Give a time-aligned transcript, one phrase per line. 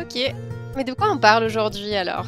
[0.00, 0.18] Ok,
[0.76, 2.24] mais de quoi on parle aujourd'hui alors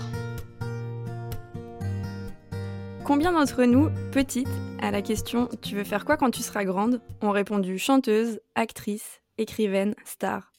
[3.03, 4.47] Combien d'entre nous, petites,
[4.79, 7.01] à la question Tu veux faire quoi quand tu seras grande?
[7.23, 10.53] ont répondu chanteuse, actrice, écrivaine, star.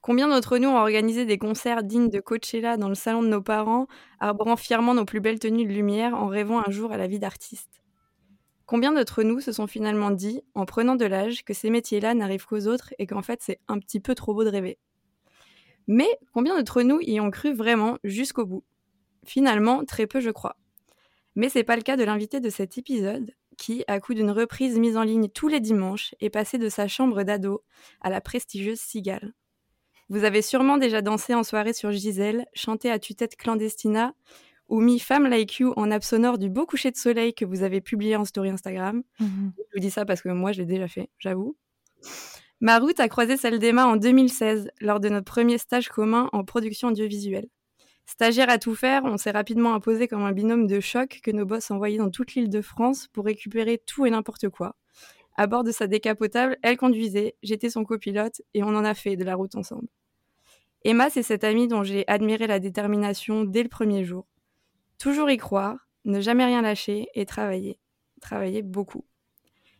[0.00, 3.42] Combien d'entre nous ont organisé des concerts dignes de Coachella dans le salon de nos
[3.42, 3.88] parents,
[4.20, 7.18] arborant fièrement nos plus belles tenues de lumière en rêvant un jour à la vie
[7.18, 7.82] d'artiste?
[8.64, 12.46] Combien d'entre nous se sont finalement dit, en prenant de l'âge, que ces métiers-là n'arrivent
[12.46, 14.78] qu'aux autres et qu'en fait c'est un petit peu trop beau de rêver?
[15.88, 18.62] Mais combien d'entre nous y ont cru vraiment jusqu'au bout?
[19.24, 20.56] Finalement, très peu je crois.
[21.34, 24.78] Mais c'est pas le cas de l'invité de cet épisode, qui, à coup d'une reprise
[24.78, 27.64] mise en ligne tous les dimanches, est passé de sa chambre d'ado
[28.00, 29.34] à la prestigieuse Cigale.
[30.08, 34.14] Vous avez sûrement déjà dansé en soirée sur Gisèle, chanté à tue-tête clandestina,
[34.68, 37.62] ou mis Femme Like You en app sonore du beau coucher de soleil que vous
[37.62, 39.02] avez publié en story Instagram.
[39.20, 39.52] Mhm.
[39.56, 41.56] Je vous dis ça parce que moi je l'ai déjà fait, j'avoue.
[42.60, 46.42] Ma route a croisé celle d'Emma en 2016, lors de notre premier stage commun en
[46.42, 47.46] production audiovisuelle.
[48.04, 51.46] Stagiaire à tout faire, on s'est rapidement imposé comme un binôme de choc que nos
[51.46, 54.74] boss envoyaient dans toute l'île de France pour récupérer tout et n'importe quoi.
[55.36, 59.14] À bord de sa décapotable, elle conduisait, j'étais son copilote et on en a fait
[59.14, 59.86] de la route ensemble.
[60.84, 64.26] Emma, c'est cette amie dont j'ai admiré la détermination dès le premier jour.
[64.98, 67.78] Toujours y croire, ne jamais rien lâcher et travailler.
[68.20, 69.04] Travailler beaucoup.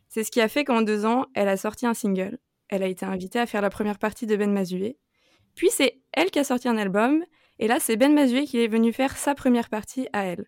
[0.07, 2.87] C'est ce qui a fait qu'en deux ans, elle a sorti un single, elle a
[2.87, 4.97] été invitée à faire la première partie de Ben Mazué.
[5.55, 7.23] Puis c'est elle qui a sorti un album,
[7.57, 10.45] et là c'est Ben Mazué qui est venu faire sa première partie à elle.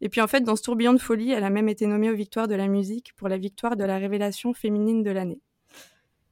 [0.00, 2.14] Et puis en fait, dans ce tourbillon de folie, elle a même été nommée aux
[2.14, 5.40] Victoires de la musique pour la victoire de la révélation féminine de l'année.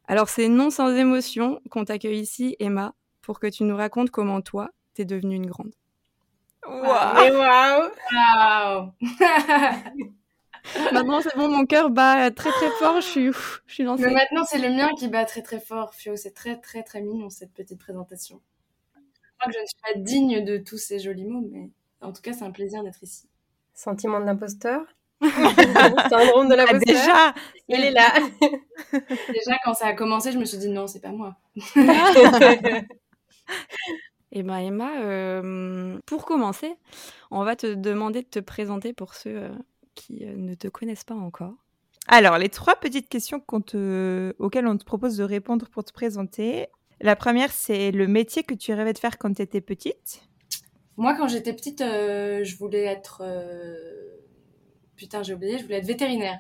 [0.09, 4.41] Alors c'est non sans émotion qu'on t'accueille ici, Emma, pour que tu nous racontes comment
[4.41, 5.75] toi, t'es devenue une grande.
[6.67, 7.91] Waouh
[8.23, 8.93] wow.
[10.93, 13.01] maintenant, c'est bon, mon cœur bat très très fort.
[13.01, 13.33] Je suis,
[13.67, 14.05] je suis lancée.
[14.07, 15.95] Mais maintenant, c'est le mien qui bat très très fort.
[15.95, 18.41] Fio, c'est très très très mignon cette petite présentation.
[18.95, 19.01] Je
[19.39, 22.23] crois que je ne suis pas digne de tous ces jolis mots, mais en tout
[22.23, 23.29] cas, c'est un plaisir d'être ici.
[23.75, 24.83] Sentiment de l'imposteur?
[25.21, 26.81] Syndrome de ah, l'imposteur?
[26.87, 27.35] déjà,
[27.69, 28.13] il est là.
[29.29, 31.37] déjà, quand ça a commencé, je me suis dit non, c'est pas moi.
[34.33, 36.75] Et eh ben Emma, euh, pour commencer,
[37.31, 39.49] on va te demander de te présenter pour ceux euh,
[39.97, 41.55] qui euh, ne te connaissent pas encore.
[42.07, 46.69] Alors, les trois petites questions auxquelles on te propose de répondre pour te présenter.
[47.01, 50.23] La première, c'est le métier que tu rêvais de faire quand tu étais petite.
[50.97, 53.23] Moi, quand j'étais petite, euh, je voulais être...
[53.25, 53.75] Euh,
[54.95, 56.39] putain, j'ai oublié, je voulais être vétérinaire.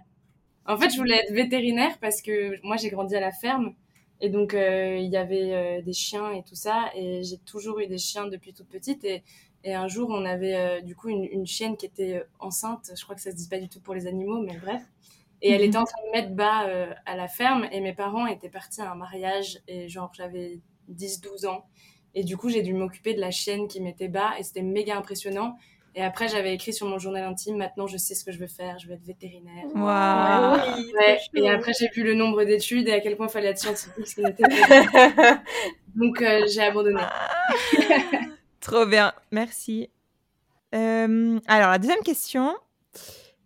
[0.67, 3.75] En fait, je voulais être vétérinaire parce que moi, j'ai grandi à la ferme.
[4.21, 6.91] Et donc, il y avait des chiens et tout ça.
[6.97, 9.05] Et j'ai toujours eu des chiens depuis toute petite.
[9.05, 9.23] Et
[9.65, 12.93] et un jour, on avait euh, du coup une, chienne qui était euh, enceinte.
[12.97, 14.83] Je crois que ça se dit pas du tout pour les animaux, mais bref.
[15.43, 15.69] Et elle mhm.
[15.69, 17.67] était en train de mettre bas euh, à la ferme.
[17.73, 19.61] Et mes parents étaient partis à un mariage.
[19.67, 21.67] Et genre, j'avais 10-12 ans.
[22.15, 24.35] Et du coup, j'ai dû m'occuper de la chienne qui mettait bas.
[24.39, 25.57] Et c'était méga impressionnant.
[25.97, 28.47] Et après, j'avais écrit sur mon journal intime, maintenant je sais ce que je veux
[28.47, 29.65] faire, je veux être vétérinaire.
[29.75, 30.61] Wow.
[31.35, 34.19] Et après, j'ai vu le nombre d'études et à quel point il fallait être scientifique.
[35.97, 37.01] Donc, j'ai abandonné.
[38.61, 39.91] Trop bien, merci.
[40.75, 42.55] Euh, alors, la deuxième question.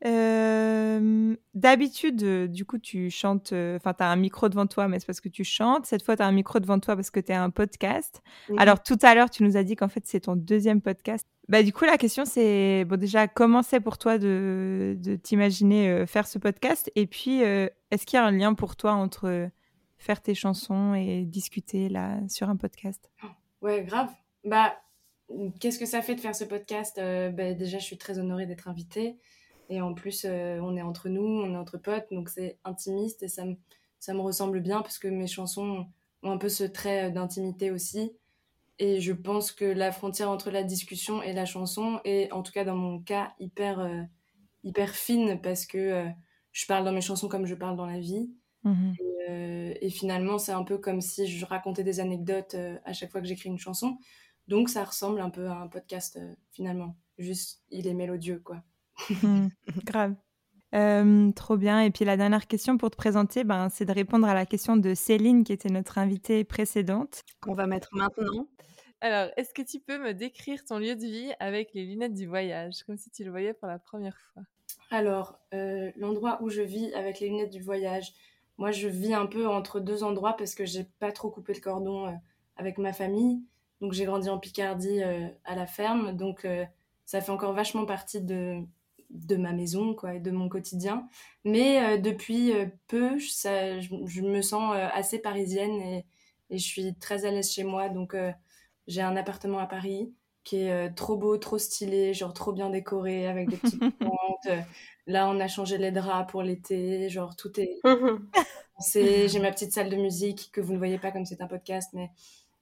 [0.06, 4.98] Euh, d'habitude, euh, du coup, tu chantes, enfin, tu as un micro devant toi, mais
[4.98, 5.84] c'est parce que tu chantes.
[5.84, 8.22] Cette fois, tu as un micro devant toi parce que tu es un podcast.
[8.56, 11.26] Alors, tout à l'heure, tu nous as dit qu'en fait, c'est ton deuxième podcast.
[11.48, 16.06] Bah, du coup, la question, c'est, bon, déjà, comment c'est pour toi de, de t'imaginer
[16.06, 16.90] faire ce podcast?
[16.94, 19.50] Et puis, est-ce qu'il y a un lien pour toi entre
[19.98, 23.10] faire tes chansons et discuter là sur un podcast?
[23.60, 24.08] Ouais, grave.
[24.44, 24.72] Bah,
[25.60, 26.98] Qu'est-ce que ça fait de faire ce podcast?
[26.98, 29.16] Euh, ben, Déjà, je suis très honorée d'être invitée.
[29.68, 33.22] Et en plus, euh, on est entre nous, on est entre potes, donc c'est intimiste
[33.22, 33.54] et ça me,
[34.00, 35.86] ça me ressemble bien parce que mes chansons
[36.24, 38.12] ont un peu ce trait d'intimité aussi.
[38.80, 42.50] Et je pense que la frontière entre la discussion et la chanson est, en tout
[42.50, 44.02] cas dans mon cas, hyper, euh,
[44.64, 46.06] hyper fine parce que
[46.50, 48.30] je parle dans mes chansons comme je parle dans la vie.
[48.64, 48.92] Mmh
[49.28, 53.20] et, et, finalement, c'est un peu comme si je racontais des anecdotes à chaque fois
[53.20, 53.96] que j'écris une chanson.
[54.50, 56.96] Donc ça ressemble un peu à un podcast euh, finalement.
[57.18, 58.62] Juste, il est mélodieux, quoi.
[59.22, 59.46] Mmh,
[59.84, 60.16] grave.
[60.74, 61.80] Euh, trop bien.
[61.82, 64.76] Et puis la dernière question pour te présenter, ben, c'est de répondre à la question
[64.76, 67.22] de Céline, qui était notre invitée précédente.
[67.40, 68.48] Qu'on va mettre maintenant.
[69.00, 72.26] Alors, est-ce que tu peux me décrire ton lieu de vie avec les lunettes du
[72.26, 74.42] voyage, comme si tu le voyais pour la première fois?
[74.90, 78.12] Alors, euh, l'endroit où je vis avec les lunettes du voyage,
[78.58, 81.60] moi je vis un peu entre deux endroits parce que j'ai pas trop coupé le
[81.60, 82.12] cordon euh,
[82.56, 83.44] avec ma famille.
[83.80, 86.46] Donc j'ai grandi en Picardie euh, à la ferme, donc
[87.04, 88.62] ça fait encore vachement partie de,
[89.10, 91.08] de ma maison quoi, et de mon quotidien.
[91.44, 92.52] Mais depuis
[92.86, 96.06] peu, ça, je, me sens assez parisienne et,
[96.50, 97.88] et, je suis très à l'aise chez moi.
[97.88, 98.14] Donc
[98.86, 100.12] j'ai un appartement à Paris
[100.44, 104.46] qui est euh, trop beau, trop stylé, genre trop bien décoré avec des petites plantes.
[104.46, 104.60] Euh,
[105.06, 107.78] là, on a changé les draps pour l'été, genre tout est.
[108.94, 111.90] j'ai ma petite salle de musique que vous ne voyez pas comme c'est un podcast,
[111.92, 112.10] mais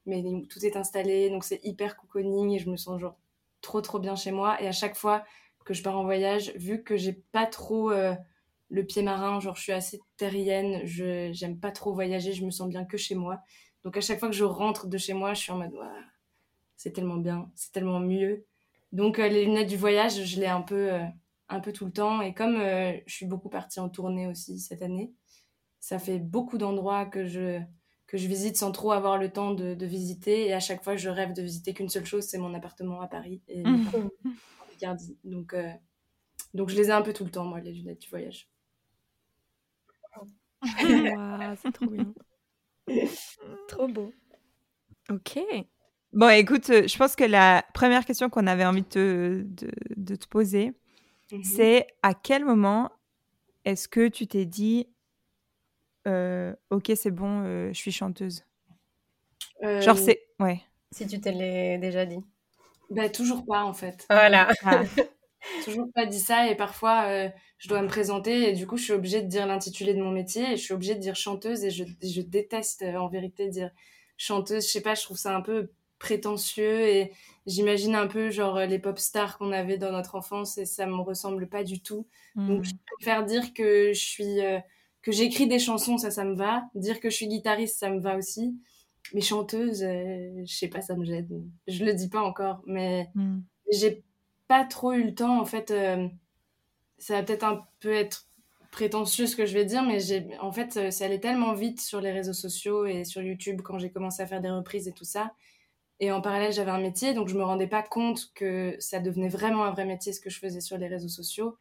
[0.09, 3.17] mais tout est installé, donc c'est hyper cocooning et je me sens genre
[3.61, 4.61] trop trop bien chez moi.
[4.63, 5.25] Et à chaque fois
[5.65, 8.15] que je pars en voyage, vu que j'ai pas trop euh,
[8.71, 12.69] le pied marin, genre je suis assez terrienne, j'aime pas trop voyager, je me sens
[12.69, 13.41] bien que chez moi.
[13.85, 15.75] Donc à chaque fois que je rentre de chez moi, je suis en mode
[16.77, 18.47] c'est tellement bien, c'est tellement mieux.
[18.93, 21.05] Donc euh, les lunettes du voyage, je l'ai un peu, euh,
[21.49, 22.23] un peu tout le temps.
[22.23, 25.13] Et comme je suis beaucoup partie en tournée aussi cette année,
[25.81, 27.61] ça fait beaucoup d'endroits que je,
[28.09, 30.47] que je visite sans trop avoir le temps de, visiter.
[30.47, 33.07] Et à chaque fois, je rêve de visiter qu'une seule chose, c'est mon appartement à
[33.07, 33.87] Paris et mmh.
[33.95, 35.17] en Picardie.
[35.23, 35.55] Donc,
[36.55, 38.49] donc je les ai un peu tout le temps, moi, les lunettes du voyage.
[41.63, 42.13] c'est trop bien.
[43.69, 44.13] trop beau.
[45.11, 45.39] Ok.
[46.13, 49.45] Bon, écoute, euh, je pense que la première question qu'on avait envie de te,
[49.97, 52.91] de, te poser, mmh c'est à quel moment
[53.67, 54.93] est-ce que tu t'es dit, euh,
[56.07, 58.45] ok, c'est bon, euh, je suis chanteuse
[59.63, 60.23] Genre, c'est.
[60.39, 60.61] Ouais.
[60.93, 62.21] Si tu te l'es déjà dit.
[62.91, 64.07] Bah, toujours pas, en fait.
[64.09, 64.49] Voilà.
[64.65, 64.83] Ah.
[65.65, 67.29] toujours pas dit ça, et parfois,
[67.59, 70.13] je dois me présenter, et du coup, je suis obligée de dire l'intitulé de mon
[70.13, 73.71] métier, et je suis obligée de dire chanteuse, et je, je déteste en vérité dire
[74.17, 74.67] chanteuse.
[74.67, 77.13] Je sais pas, je trouve ça un peu prétentieux et
[77.47, 81.01] j'imagine un peu genre les pop stars qu'on avait dans notre enfance et ça me
[81.01, 82.07] ressemble pas du tout.
[82.37, 82.79] Donc je hmm.
[82.97, 84.59] préfère dire que je suis euh,
[85.03, 86.65] que j'écris des chansons, ça ça me va.
[86.75, 88.57] Dire que je suis guitariste, ça me va aussi.
[89.15, 91.51] Mais chanteuse, euh, je sais pas, ça me gêne.
[91.67, 93.41] Je le dis pas encore, mais hmm.
[93.73, 94.03] j'ai
[94.49, 95.71] pas trop eu le temps en fait.
[95.71, 96.09] Euh,
[96.99, 98.27] ça va peut-être un peu être
[98.71, 102.01] prétentieux ce que je vais dire, mais j'ai en fait ça allait tellement vite sur
[102.01, 105.05] les réseaux sociaux et sur YouTube quand j'ai commencé à faire des reprises et tout
[105.05, 105.33] ça
[106.01, 109.29] et en parallèle, j'avais un métier, donc je me rendais pas compte que ça devenait
[109.29, 111.57] vraiment un vrai métier ce que je faisais sur les réseaux sociaux.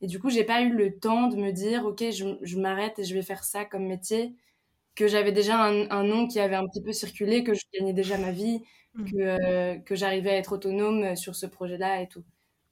[0.00, 2.98] Et du coup, j'ai pas eu le temps de me dire, ok, je, je m'arrête
[2.98, 4.34] et je vais faire ça comme métier.
[4.94, 7.92] Que j'avais déjà un, un, nom qui avait un petit peu circulé, que je gagnais
[7.92, 8.62] déjà ma vie,
[8.94, 9.04] mmh.
[9.04, 12.24] que, euh, que j'arrivais à être autonome sur ce projet-là et tout.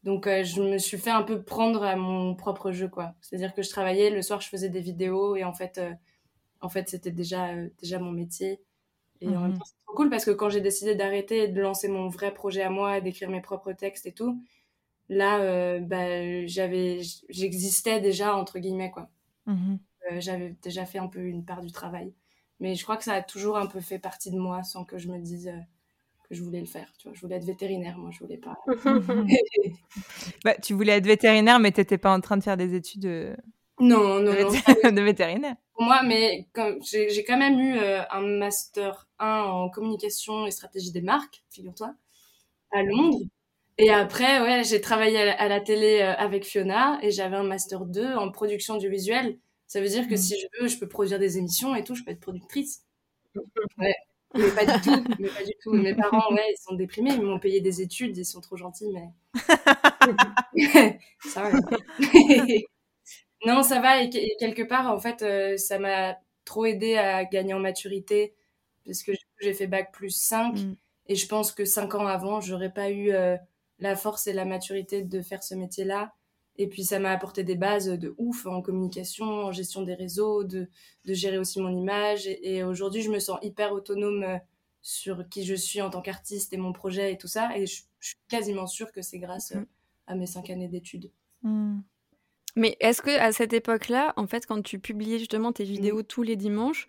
[0.04, 3.14] Donc, euh, je me suis fait un peu prendre à mon propre jeu, quoi.
[3.20, 5.92] C'est-à-dire que je travaillais, le soir, je faisais des vidéos et en fait, euh,
[6.60, 8.60] en fait c'était déjà, déjà mon métier.
[9.20, 11.48] Et en même mmh temps, c'est trop cool parce que quand j'ai décidé d'arrêter et
[11.48, 14.40] de lancer mon vrai projet à moi, d'écrire mes propres textes et tout,
[15.08, 19.08] là, euh, bah, j'avais, j'existais déjà, entre guillemets, quoi.
[19.46, 19.76] Mmh
[20.12, 22.14] euh, j'avais déjà fait un peu une part du travail.
[22.60, 24.96] Mais je crois que ça a toujours un peu fait partie de moi sans que
[24.96, 25.58] je me dise euh,
[26.28, 26.90] que je voulais le faire.
[26.98, 28.56] Tu vois, je voulais être vétérinaire, moi, je voulais pas.
[30.44, 33.36] bah, tu voulais être vétérinaire, mais tu n'étais pas en train de faire des études
[33.80, 34.50] non, non, non.
[34.92, 35.56] de vétérinaire.
[35.74, 36.46] Pour moi, mais
[36.82, 41.94] j'ai quand même eu euh, un master 1 en communication et stratégie des marques, figure-toi,
[42.72, 43.20] à Londres.
[43.78, 47.84] Et après, ouais, j'ai travaillé à la, télé euh, avec Fiona et j'avais un master
[47.84, 49.38] 2 en production du visuel.
[49.68, 50.18] Ça veut dire que mm.
[50.18, 52.82] si je veux, je peux produire des émissions et tout, je peux être productrice.
[53.78, 53.94] Ouais.
[54.34, 55.72] Mais pas du tout, mais pas du tout.
[55.72, 58.90] Mes parents, ouais, ils sont déprimés, ils m'ont payé des études, ils sont trop gentils,
[58.92, 59.08] mais.
[61.24, 61.58] ça va.
[63.46, 64.02] Non, ça va.
[64.02, 68.34] Et, quelque part, en fait, euh, ça m'a trop aidé à gagner en maturité
[68.84, 70.56] parce que j'ai fait bac plus 5.
[70.56, 70.76] Mm.
[71.06, 73.36] Et je pense que 5 ans avant, j'aurais pas eu euh,
[73.78, 76.14] la force et la maturité de faire ce métier-là.
[76.56, 80.42] Et puis, ça m'a apporté des bases de ouf en communication, en gestion des réseaux,
[80.42, 80.68] de,
[81.04, 82.26] de gérer aussi mon image.
[82.26, 84.38] Et, aujourd'hui, je me sens hyper autonome euh,
[84.82, 87.56] sur qui je suis en tant qu'artiste et mon projet et tout ça.
[87.56, 89.66] Et je, suis quasiment sûre que c'est grâce mm.
[90.08, 91.10] à mes 5 années d'études.
[91.42, 91.80] Mm.
[92.56, 95.68] Mais est-ce que à cette époque-là, en fait, quand tu publiais justement tes mmh.
[95.68, 96.88] vidéos tous les dimanches,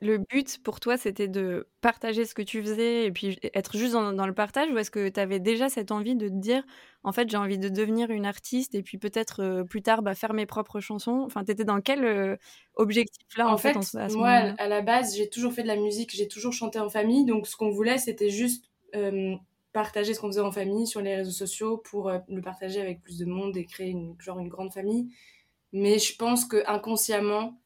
[0.00, 3.92] le but pour toi, c'était de partager ce que tu faisais et puis être juste
[3.92, 6.62] dans, le partage ou est-ce que tu avais déjà cette envie de te dire,
[7.04, 10.14] en fait, j'ai envie de devenir une artiste et puis peut-être euh, plus tard bah,
[10.14, 12.36] faire mes propres chansons Enfin, tu étais dans quel euh,
[12.74, 13.76] objectif-là en, fait,
[14.12, 17.24] Moi, à la base, j'ai toujours fait de la musique, j'ai toujours chanté en famille,
[17.24, 18.70] donc ce qu'on voulait, c'était juste
[19.72, 23.02] partager ce qu'on faisait en famille sur les réseaux sociaux pour euh, le partager avec
[23.02, 25.08] plus de monde et créer une, genre une grande famille.
[25.72, 27.60] Mais je pense que inconsciemment,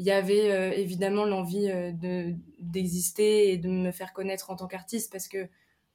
[0.00, 4.56] il y avait euh, évidemment l'envie euh, de d'exister et de me faire connaître en
[4.56, 5.46] tant qu'artiste parce que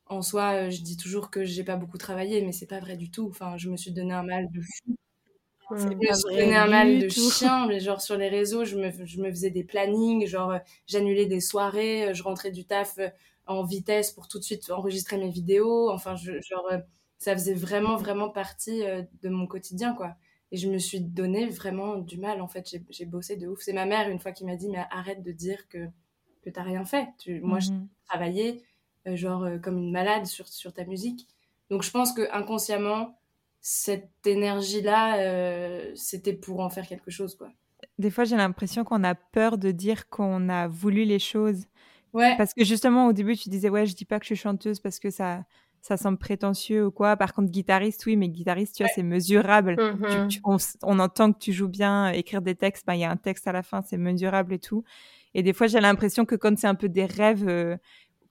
[0.07, 3.09] en soi, je dis toujours que j'ai pas beaucoup travaillé, mais c'est pas vrai du
[3.09, 3.27] tout.
[3.29, 4.95] Enfin, je me suis donné un mal de fou.
[5.71, 8.91] Je me suis donné un mal de chien, mais genre sur les réseaux, je me,
[9.05, 10.53] je me faisais des plannings, genre
[10.88, 13.00] j'annulais des soirées, je rentrais du taf
[13.47, 15.89] en vitesse pour tout de suite enregistrer mes vidéos.
[15.91, 16.69] Enfin, je, genre,
[17.17, 18.81] ça faisait vraiment, vraiment partie
[19.24, 20.15] de mon quotidien, quoi.
[20.55, 22.77] Et je me suis donné vraiment du mal, en fait.
[22.89, 23.59] J'ai bossé de ouf.
[23.59, 25.89] C'est ma mère, une fois, qui m'a dit, mais arrête de dire que,
[26.43, 27.09] que t'as rien fait.
[27.17, 27.89] Tu, moi, je mhm.
[28.07, 28.62] travaillais,
[29.05, 31.27] euh, genre, euh, comme une malade sur, sur ta musique.
[31.69, 33.19] Donc, je pense que inconsciemment,
[33.59, 37.51] cette énergie-là, euh, c'était pour en faire quelque chose, quoi.
[38.00, 41.65] Des fois, j'ai l'impression qu'on a peur de dire qu'on a voulu les choses.
[42.13, 42.38] Ouais.
[42.38, 44.79] Parce que justement, au début, tu disais, ouais, je dis pas que je suis chanteuse
[44.79, 45.43] parce que ça,
[45.85, 47.15] ça semble prétentieux ou quoi.
[47.15, 49.75] Par contre, guitariste, oui, mais guitariste, tu vois, c'est mesurable.
[49.79, 50.27] Mmh
[50.81, 53.47] on, entend que tu joues bien, écrire des textes, bah, il y a un texte
[53.47, 54.83] à la fin, c'est mesurable et tout.
[55.35, 57.77] Et des fois, j'ai l'impression que quand c'est un peu des rêves, euh,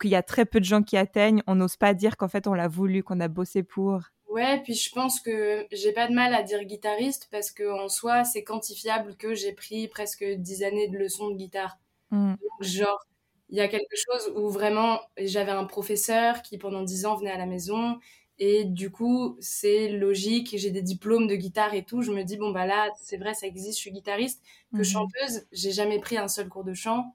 [0.00, 2.48] qu'il y a très peu de gens qui atteignent, on n'ose pas dire qu'en fait,
[2.48, 4.00] on l'a voulu, qu'on a bossé pour.
[4.28, 7.88] Ouais, puis je pense que j'ai pas de mal à dire guitariste parce que en
[7.88, 11.78] soi, c'est quantifiable que j'ai pris presque dix années de leçons de guitare.
[12.10, 12.34] Mmh.
[12.60, 13.06] genre,
[13.50, 17.30] il y a quelque chose où vraiment j'avais un professeur qui pendant dix ans venait
[17.30, 17.98] à la maison.
[18.38, 20.54] Et du coup c'est logique.
[20.58, 22.02] J'ai des diplômes de guitare et tout.
[22.02, 24.42] Je me dis bon bah là c'est vrai ça existe je suis guitariste.
[24.72, 24.84] Que mhm.
[24.84, 27.14] chanteuse j'ai jamais pris un seul cours de chant.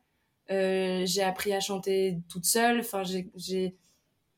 [0.51, 2.79] Euh, j'ai appris à chanter toute seule.
[2.79, 3.75] Enfin j'ai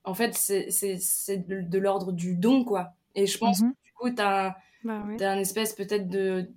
[0.03, 2.93] en fait c'est de, de l'ordre du don quoi.
[3.15, 3.71] Et je pense mhm.
[3.71, 6.49] que du coup t'as bah, as un espèce peut-être de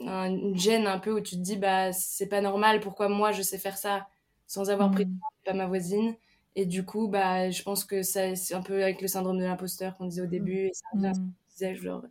[0.00, 2.80] une gêne un peu où tu te dis bah c'est pas normal.
[2.80, 4.06] Pourquoi moi je sais faire ça?
[4.46, 5.18] Sans avoir pris mmh.
[5.44, 6.14] pas ma voisine.
[6.56, 9.96] Et du coup, bah, je pense que c'est un peu avec le syndrome de l'imposteur
[9.96, 10.30] qu'on disait au mmh.
[10.30, 10.58] début.
[10.66, 11.12] Et ça mmh.
[11.50, 12.04] disait, genre,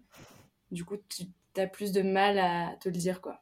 [0.72, 1.28] du coup, tu
[1.62, 3.42] as plus de mal à te le dire, quoi.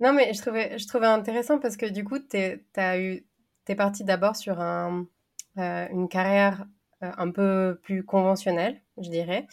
[0.00, 2.64] Non, mais je trouvais, je trouvais intéressant parce que du coup, tu es,
[3.76, 5.06] parti d'abord sur un,
[5.58, 6.66] euh, une carrière
[7.02, 9.46] euh, un peu plus conventionnelle, je dirais.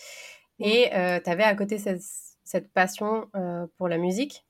[0.59, 2.03] Et euh, tu avais à côté cette,
[2.43, 3.29] cette passion
[3.77, 4.45] pour la musique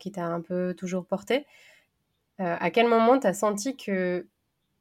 [0.00, 1.46] qui t'a un peu toujours porté.
[2.40, 4.26] Euh, à quel moment tu as senti que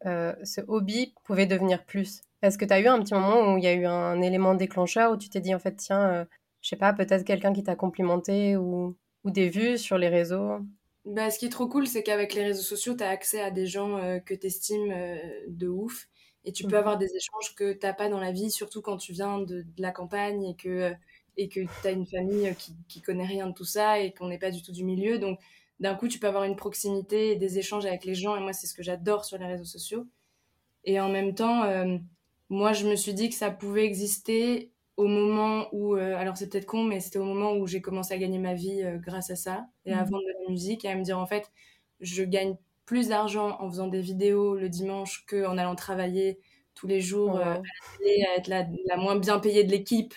[0.05, 2.21] euh, ce hobby pouvait devenir plus?
[2.41, 4.55] Est-ce que tu as eu un petit moment où il y a eu un élément
[4.55, 6.25] déclencheur où tu t'es dit en fait tiens, euh,
[6.61, 10.59] je sais pas, peut-être quelqu'un qui t'a complimenté ou, ou, des vues sur les réseaux?
[11.05, 13.51] Bah, ce qui est trop cool, c'est qu'avec les réseaux sociaux, tu as accès à
[13.51, 14.93] des gens que tu estimes
[15.47, 16.07] de ouf.
[16.45, 16.79] Et tu peux mmh.
[16.79, 19.61] avoir des échanges que tu n'as pas dans la vie, surtout quand tu viens de,
[19.61, 20.93] de la campagne et que
[21.37, 24.27] et que tu as une famille qui, qui connaît rien de tout ça et qu'on
[24.27, 25.19] n'est pas du tout du milieu.
[25.19, 25.39] Donc,
[25.79, 28.35] d'un coup, tu peux avoir une proximité et des échanges avec les gens.
[28.35, 30.07] Et moi, c'est ce que j'adore sur les réseaux sociaux.
[30.85, 31.97] Et en même temps, euh,
[32.49, 36.49] moi, je me suis dit que ça pouvait exister au moment où, euh, alors c'est
[36.49, 39.31] peut-être con, mais c'était au moment où j'ai commencé à gagner ma vie euh, grâce
[39.31, 40.09] à ça et à mmh.
[40.09, 41.51] vendre de la musique et à me dire en fait,
[41.99, 46.39] je gagne plus d'argent en faisant des vidéos le dimanche qu'en allant travailler
[46.75, 47.61] tous les jours à,
[48.37, 50.13] être la, la, moins bien payée de l'équipe,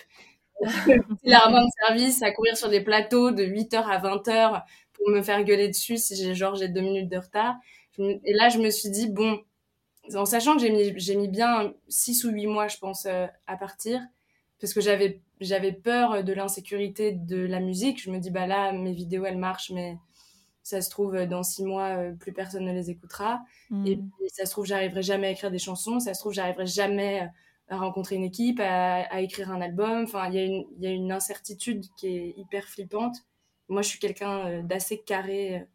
[1.23, 4.63] la de service, à courir sur des plateaux de 8h à 20h
[4.97, 7.55] pour me faire gueuler dessus si j'ai genre j'ai deux minutes de retard.
[7.99, 9.39] Et là, je me suis dit, bon,
[10.15, 13.25] en sachant que j'ai mis, j'ai mis bien six ou huit mois, je pense, euh,
[13.47, 14.01] à partir,
[14.61, 18.01] parce que j'avais, j'avais peur de l'insécurité de la musique.
[18.01, 19.97] Je me dis, bah là, mes vidéos, elles marchent, mais
[20.63, 23.41] ça se trouve, dans six mois, euh, plus personne ne les écoutera.
[23.85, 24.09] Et, mm.
[24.27, 25.99] ça se trouve, j'arriverai jamais à écrire des chansons.
[25.99, 27.25] Ça se trouve, j'arriverai jamais euh,
[27.69, 30.03] à rencontrer une équipe, à, à écrire un album.
[30.03, 33.17] Enfin, il y a une incertitude qui est hyper flippante.
[33.69, 35.65] Moi, je suis quelqu'un euh, d'assez carré.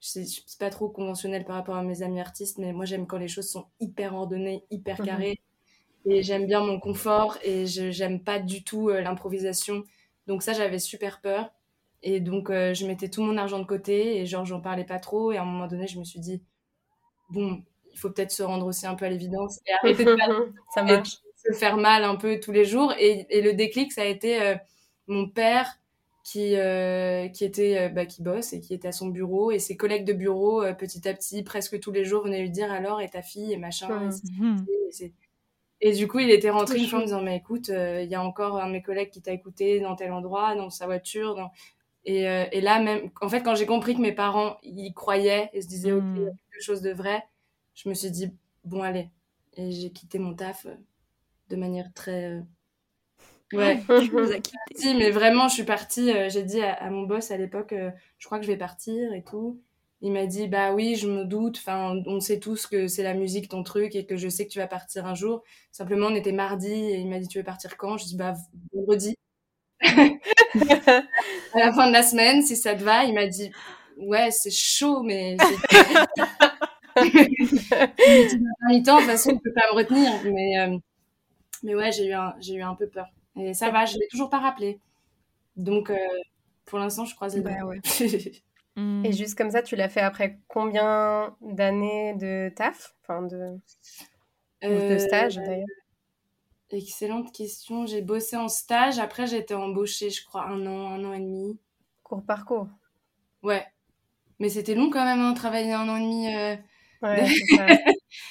[0.00, 3.18] Je suis pas trop conventionnel par rapport à mes amis artistes, mais moi, j'aime quand
[3.18, 5.06] les choses sont hyper ordonnées, hyper mhm.
[5.06, 5.40] carrées.
[6.06, 9.84] Et j'aime bien mon confort et je j'aime pas du tout euh, l'improvisation.
[10.26, 11.52] Donc ça, j'avais super peur.
[12.02, 14.98] Et donc, euh, je mettais tout mon argent de côté et genre, j'en parlais pas
[14.98, 15.32] trop.
[15.32, 16.42] Et à un moment donné, je me suis dit,
[17.28, 20.16] bon, il faut peut-être se rendre aussi un peu à l'évidence et arrêter de
[20.74, 20.86] ça
[21.52, 22.94] se faire mal un peu tous les jours.
[22.98, 24.56] Et, et le déclic, ça a été
[25.06, 25.79] mon père
[26.30, 29.50] qui, euh, qui était euh, bah, qui bosse et qui était à son bureau.
[29.50, 32.50] Et ses collègues de bureau euh, petit à petit presque tous les jours venaient lui
[32.50, 34.10] dire alors et ta fille et machin
[35.80, 38.22] et, du coup il était rentré une fois en disant mais écoute il y a
[38.22, 41.50] encore un de mes collègues qui t'a écouté dans tel endroit dans sa voiture dans...
[42.04, 45.62] et, et là même en fait quand j'ai compris que mes parents y croyaient et
[45.62, 47.24] se disaient ok il y a quelque chose de vrai
[47.74, 48.30] je me suis dit
[48.64, 49.08] bon allez
[49.56, 50.66] et j'ai quitté mon taf
[51.48, 52.42] de manière très
[53.52, 54.94] Ouais, je vous ai quitté.
[54.94, 56.10] mais vraiment, je suis partie.
[56.10, 59.12] Euh, j'ai dit à, mon boss à l'époque, euh, je crois que je vais partir
[59.12, 59.60] et tout.
[60.02, 61.58] Il m'a dit, bah oui, je me doute.
[61.58, 64.50] Enfin, on sait tous que c'est la musique ton truc et que je sais que
[64.50, 65.42] tu vas partir un jour.
[65.72, 67.98] Simplement, on était mardi et il m'a dit, tu veux partir quand?
[67.98, 68.34] Je dis, bah
[68.72, 69.14] vendredi.
[69.82, 69.88] à
[71.54, 73.04] la fin de la semaine, si ça te va.
[73.04, 73.50] Il m'a dit,
[73.98, 75.36] ouais, c'est chaud, mais.
[78.68, 80.12] mi-temps, de toute façon, ne peut pas me retenir.
[80.24, 80.78] Mais, euh,
[81.62, 83.06] mais ouais, j'ai eu, un, j'ai eu un peu peur.
[83.36, 84.80] Et ça va, je ne l'ai toujours pas rappelé.
[85.56, 85.96] Donc, euh,
[86.66, 87.64] pour l'instant, je croise les Bah doigts.
[87.64, 87.80] ouais.
[88.76, 89.04] Mm.
[89.04, 92.94] Et juste comme ça, tu l'as fait après combien d'années de taf?
[93.02, 93.58] Enfin, de,
[94.68, 95.66] ou de Euh, stage d'ailleurs
[96.70, 97.84] Excellente question.
[97.86, 98.98] J'ai bossé en stage.
[98.98, 101.58] Après, j'ai été embauchée, je crois, un an, un an et demi.
[102.02, 102.68] Cours parcours.
[103.42, 103.66] Ouais.
[104.40, 106.34] Mais c'était long quand même, hein, travailler un an et demi.
[106.34, 106.56] euh,
[107.02, 107.78] Ouais, c'est ça.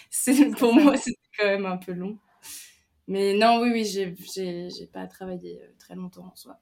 [0.10, 0.80] c'est, pour ça.
[0.80, 2.18] moi, c'était quand même un peu long.
[3.10, 6.62] Mais non, oui, oui, j'ai, pas travaillé euh, très longtemps en soi.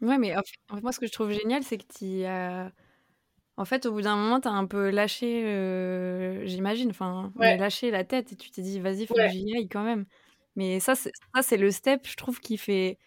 [0.00, 2.24] Ouais, mais en fait, en fait, moi, ce que je trouve génial, c'est que tu
[2.24, 2.72] as.
[3.56, 7.58] En fait, au bout d'un moment, tu as un peu lâché, euh, j'imagine, enfin, Ouais.
[7.58, 9.26] lâché la tête et tu t'es dit, vas-y, faut Ouais.
[9.26, 10.06] que j'y aille quand même.
[10.56, 12.98] Mais ça, c'est le step, je trouve, qui fait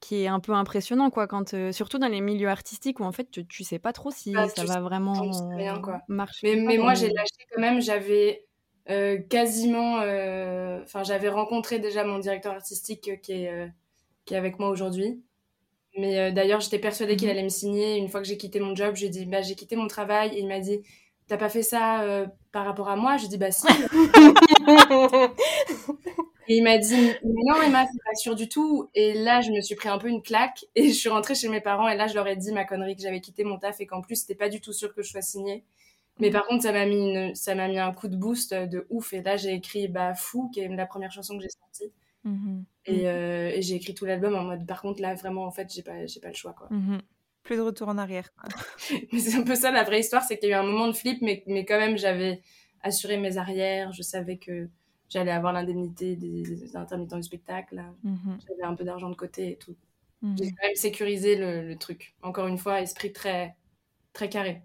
[0.00, 3.12] qui est un peu impressionnant, quoi, quand, euh, surtout dans les milieux artistiques où en
[3.12, 6.02] fait, tu, tu sais pas trop si Bah, ça va vraiment rien, quoi.
[6.08, 6.56] marcher.
[6.56, 7.80] Mais, moi, j'ai lâché quand même.
[7.80, 8.47] J'avais
[8.90, 10.00] euh, quasiment.
[10.02, 13.70] euh, Enfin, j'avais rencontré déjà mon directeur artistique euh, qui est,
[14.26, 15.22] qui est avec moi aujourd'hui.
[15.98, 17.32] Mais d'ailleurs, j'étais persuadée qu'il Mhm.
[17.32, 17.96] allait me signer.
[17.98, 19.88] Une fois que j'ai quitté mon job, je lui ai dit bah, j'ai quitté mon
[19.88, 20.30] travail.
[20.36, 20.82] Et il m'a dit
[21.28, 23.66] T'as pas fait ça euh, par rapport à moi Je dit Bah, si.
[26.50, 28.88] Et il m'a dit Mais non, Emma, c'est pas sûr du tout.
[28.94, 30.64] Et là, je me suis pris un peu une claque.
[30.74, 31.88] Et je suis rentrée chez mes parents.
[31.88, 34.00] Et là, je leur ai dit ma connerie que j'avais quitté mon taf et qu'en
[34.00, 35.64] plus, c'était pas du tout sûr que je sois signée.
[36.20, 38.86] Mais par contre, ça m'a mis, une, ça m'a mis un coup de boost de
[38.90, 39.12] ouf.
[39.12, 41.92] Et là, j'ai écrit bah, Fou, qui est la première chanson que j'ai sortie.
[42.24, 42.64] Mhm.
[42.86, 45.72] Et, euh, et j'ai écrit tout l'album en mode Par contre, là, vraiment, en fait,
[45.72, 46.52] j'ai pas, j'ai pas le choix.
[46.52, 46.68] Quoi.
[46.70, 47.00] Mhm.
[47.42, 48.28] Plus de retour en arrière.
[49.12, 50.88] Mais c'est un peu ça la vraie histoire, c'est qu'il y a eu un moment
[50.88, 52.42] de flip, mais, mais quand même j'avais
[52.82, 54.68] assuré mes arrières, je savais que
[55.08, 57.82] j'allais avoir l'indemnité des, des intermittents du spectacle.
[58.02, 58.38] Mhm.
[58.46, 59.76] j'avais un peu d'argent de côté et tout.
[60.36, 62.14] J'ai quand même sécurisé le, le truc.
[62.22, 63.56] Encore une fois, esprit très,
[64.12, 64.62] très carré.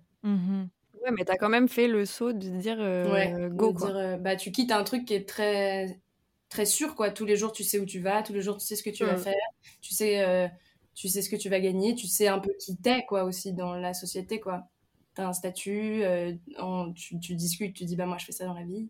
[1.03, 3.93] Ouais, mais t'as quand même fait le saut de dire euh, ouais, go, de quoi.
[3.93, 6.01] dire, euh, bah, tu quittes un truc qui est très,
[6.49, 7.12] très sûr, quoi.
[7.12, 8.89] Tous les jours, tu sais où tu vas, tous les jours, tu sais ce que
[8.89, 9.23] tu vas Mm.
[9.23, 9.36] faire,
[9.82, 10.47] tu sais, euh,
[10.95, 13.54] tu sais ce que tu vas gagner, tu sais un peu qui t'es, quoi, aussi
[13.54, 14.69] dans la société, quoi.
[15.15, 18.45] T'as un statut, euh, en- tu, tu discutes, tu dis, bah, moi, je fais ça
[18.45, 18.89] dans la vie.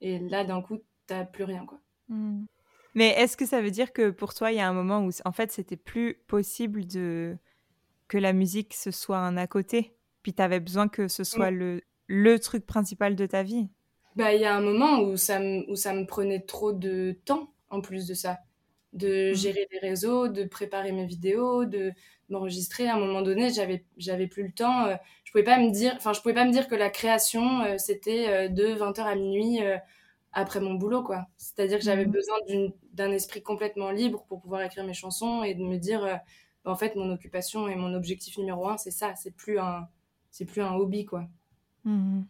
[0.00, 1.80] Et là, d'un coup, t'as plus rien, quoi.
[2.08, 2.46] Mhm.
[2.94, 5.10] Mais est-ce que ça veut dire que pour toi, il y a un moment où,
[5.24, 7.36] en fait, c'était plus possible de
[8.08, 11.50] que la musique ce soit un à côté, puis tu avais besoin que ce soit
[11.50, 13.68] le, le truc principal de ta vie
[14.16, 17.18] Bah, il y a un moment où ça, me, où ça me prenait trop de
[17.24, 18.40] temps, en plus de ça.
[18.92, 19.32] De Mhm.
[19.32, 21.92] gérer les réseaux, de préparer mes vidéos, de
[22.28, 22.88] m'enregistrer.
[22.88, 24.84] À un moment donné, j'avais, j'avais plus le temps.
[24.86, 27.62] euh, je pouvais pas me dire, enfin, je pouvais pas me dire que la création,
[27.62, 29.60] euh, c'était euh, de 20h à minuit
[30.32, 31.26] après mon boulot, quoi.
[31.38, 32.12] C'est-à-dire que j'avais Mhm.
[32.12, 32.36] besoin
[32.94, 36.02] d'un esprit complètement libre pour pouvoir écrire mes chansons et de me dire,
[36.64, 39.14] bah, en fait, mon occupation et mon objectif numéro un, c'est ça.
[39.16, 39.88] C'est plus un,
[40.32, 41.28] c'est plus un hobby, quoi.
[41.84, 42.26] Mhm.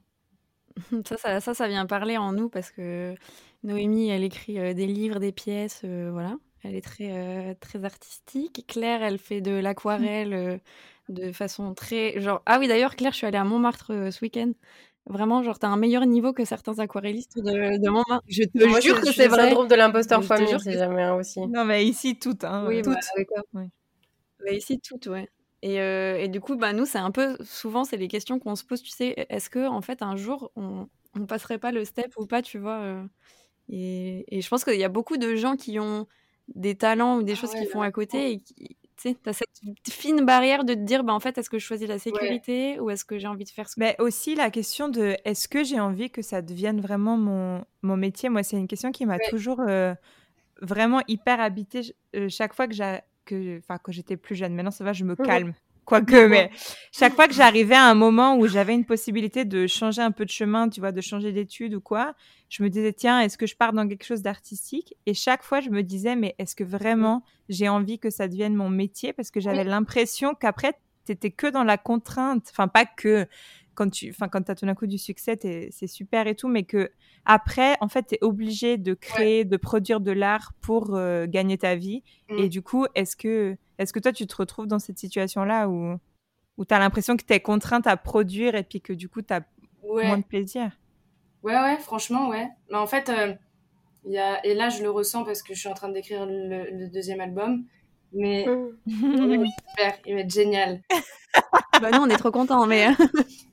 [1.07, 3.15] Ça, ça, ça, ça vient parler en nous parce que
[3.63, 6.37] Noémie, elle écrit euh, des livres, des pièces, euh, voilà.
[6.65, 8.65] Elle est très, euh, très artistique.
[8.69, 10.59] Claire, elle fait de l'aquarelle euh,
[11.11, 12.21] de façon très...
[12.21, 12.41] Genre...
[12.47, 14.53] Ah oui, d'ailleurs, Claire, je suis allée à Montmartre euh, ce week-end.
[15.07, 18.25] Vraiment, genre, t'as un meilleur niveau que certains aquarellistes de, de Montmartre.
[18.29, 19.49] Je te Moi, jure je- que c'est le vrai.
[19.49, 21.41] syndrome de l'imposteur fois mille, si jamais hein, aussi.
[21.41, 22.45] Non, mais ici, toutes.
[22.45, 23.07] Hein, Oui, bah, toutes.
[23.17, 23.45] d'accord.
[23.55, 23.65] Oui.
[24.39, 25.29] Bah, ici, toutes, ouais.
[25.63, 28.57] Et, euh, et du coup, bah, nous, c'est un peu, souvent, c'est les questions qu'on
[28.57, 31.85] se pose, tu sais, est-ce que, en fait, un jour, on, on passerait pas le
[31.85, 33.05] step ou pas, tu vois euh,
[33.69, 36.07] et, et je pense qu'il y a beaucoup de gens qui ont
[36.55, 38.55] des talents ou des Ah choses ouais, qu'ils font à côté et qui,
[38.97, 39.49] tu sais, t'as cette
[39.91, 42.91] fine barrière de te dire, bah, en fait, est-ce que je choisis la sécurité ou
[42.91, 43.81] est-ce que j'ai envie de faire ce que...
[43.81, 47.97] Mais aussi la question de est-ce que j'ai envie que ça devienne vraiment mon, mon
[47.97, 48.29] métier?
[48.29, 49.31] Moi, c'est une question qui m'a Ouais.
[49.31, 49.95] toujours euh,
[50.63, 51.97] vraiment hyper habitée.
[52.17, 54.55] Euh, chaque fois que j'ai que enfin quand j'étais plus jeune.
[54.55, 55.55] Maintenant, ça va, je me calme.
[55.85, 56.51] Quoique, mais
[56.93, 60.25] chaque fois que j'arrivais à un moment où j'avais une possibilité de changer un peu
[60.25, 62.15] de chemin, tu vois, de changer d'études ou quoi,
[62.49, 64.95] je me disais, tiens, est-ce que je pars dans quelque chose d'artistique?
[65.07, 68.55] Et chaque fois, je me disais, mais est-ce que vraiment j'ai envie que ça devienne
[68.55, 69.13] mon métier?
[69.13, 73.27] Parce que j'avais l'impression qu'après, t'étais que dans la contrainte, enfin, pas que
[73.75, 75.39] quand tu, enfin, quand t'as tout d'un coup du succès,
[75.71, 76.91] c'est super et tout, mais que
[77.25, 81.75] après, en fait, t'es obligé de créer, de produire de l'art pour euh, gagner ta
[81.77, 82.03] vie.
[82.31, 82.39] Mm.
[82.39, 85.97] Et du coup, est-ce que, est-ce que toi, tu te retrouves dans cette situation-là où,
[86.59, 89.41] où t'as l'impression que t'es contrainte à produire et puis que du coup, t'as
[89.83, 90.07] Ouais.
[90.07, 90.71] moins de plaisir?
[91.43, 92.49] Ouais, ouais, franchement, ouais.
[92.71, 93.35] Mais en fait, euh,
[94.07, 94.45] y a...
[94.47, 97.21] et là, je le ressens parce que je suis en train d'écrire le, le deuxième
[97.21, 97.65] album.
[98.15, 98.77] Mais Mm.
[99.69, 100.83] super, il va être génial.
[101.81, 102.89] Bah, nous, on est trop contents, mais...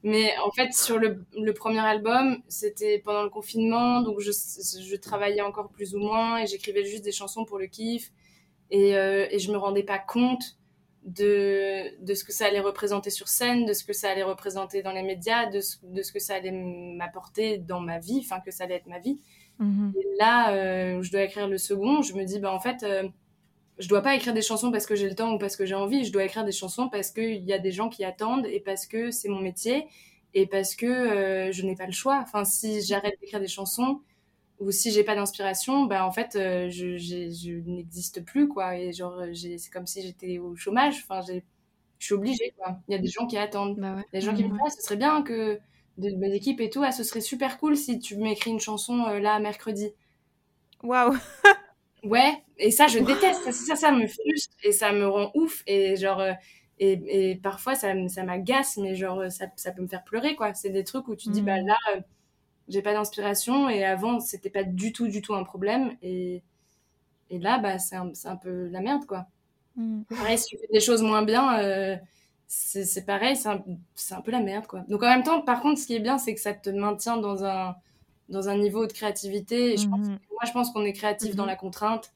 [0.03, 4.95] Mais en fait, sur le, le premier album, c'était pendant le confinement, donc je, je
[4.97, 8.11] travaillais encore plus ou moins et j'écrivais juste des chansons pour le kiff.
[8.69, 10.57] Et, euh, et je me rendais pas compte
[11.03, 14.81] de, de ce que ça allait représenter sur scène, de ce que ça allait représenter
[14.83, 18.41] dans les médias, de ce, de ce que ça allait m'apporter dans ma vie, enfin
[18.41, 19.21] que ça allait être ma vie.
[19.59, 19.93] Mhm.
[19.97, 23.07] Et là, euh, je dois écrire le second, je me dis, bah en fait, euh,
[23.79, 25.75] je dois pas écrire des chansons parce que j'ai le temps ou parce que j'ai
[25.75, 28.59] envie, je dois écrire des chansons parce qu'il y a des gens qui attendent et
[28.59, 29.87] parce que c'est mon métier
[30.33, 32.19] et parce que euh, je n'ai pas le choix.
[32.21, 34.01] Enfin, si j'arrête d'écrire des chansons
[34.59, 38.77] ou si j'ai pas d'inspiration, bah en fait, euh, je, n'existe plus, quoi.
[38.77, 41.05] Et genre, c'est comme si j'étais au chômage.
[41.09, 41.21] Enfin,
[41.99, 42.79] je suis obligée, quoi.
[42.87, 43.77] Il y a des gens qui attendent.
[43.79, 44.03] Bah ouais.
[44.13, 44.53] Il y a des gens qui me Mhm.
[44.53, 45.59] disent, Ah, ce serait bien que
[45.97, 49.05] de mes équipes et tout, ah, ce serait super cool si tu m'écris une chanson
[49.07, 49.93] euh, là, mercredi.
[50.83, 51.15] Waouh.
[52.03, 53.43] Ouais, et ça, je déteste.
[53.43, 55.63] Ça, ça, ça me frustre et ça me rend ouf.
[55.67, 56.33] Et genre, euh,
[56.79, 60.35] et, et parfois, ça, ça m'agace, mais genre, euh, ça, ça peut me faire pleurer,
[60.35, 60.53] quoi.
[60.53, 62.01] C'est des trucs où tu te dis, bah là, euh,
[62.69, 63.69] j'ai pas d'inspiration.
[63.69, 65.97] Et avant, c'était pas du tout, du tout un problème.
[66.03, 66.43] Et,
[67.29, 69.27] et là, bah, c'est un, un peu la merde, quoi.
[69.75, 70.03] Mm.
[70.17, 71.97] Pareil, si tu fais des choses moins bien, euh,
[72.47, 73.63] c'est pareil, c'est un,
[74.11, 74.81] un peu la merde, quoi.
[74.89, 77.17] Donc en même temps, par contre, ce qui est bien, c'est que ça te maintient
[77.17, 77.75] dans un,
[78.29, 79.73] dans un niveau de créativité.
[79.73, 80.19] Et je pense, Mhm.
[80.31, 81.49] moi, je pense qu'on est créatif dans Mhm.
[81.49, 82.13] la contrainte.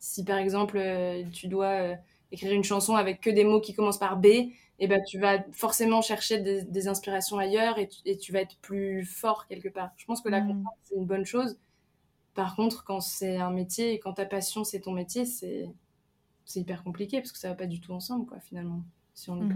[0.00, 1.96] Si par exemple, euh, tu dois euh,
[2.32, 4.26] écrire une chanson avec que des mots qui commencent par B,
[4.80, 8.40] et ben tu vas forcément chercher des, des inspirations ailleurs et tu, et tu vas
[8.42, 9.90] être plus fort quelque part.
[9.96, 10.48] Je pense que la Mhm.
[10.48, 11.58] contrainte, c'est une bonne chose.
[12.34, 15.74] Par contre, quand c'est un métier et quand ta passion, c'est ton métier, c'est
[16.56, 18.82] hyper compliqué parce que ça va pas du tout ensemble, quoi, finalement,
[19.14, 19.48] si on.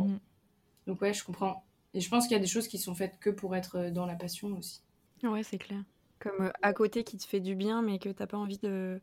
[0.87, 1.65] Donc ouais, je comprends.
[1.95, 3.91] Et je pense qu'il y a des choses qui sont faites que pour être euh,
[3.91, 4.83] dans la passion aussi.
[5.23, 5.85] Ouais, c'est clair.
[6.23, 9.01] Comme euh, à côté qui te fait du bien, mais que t'as pas envie de,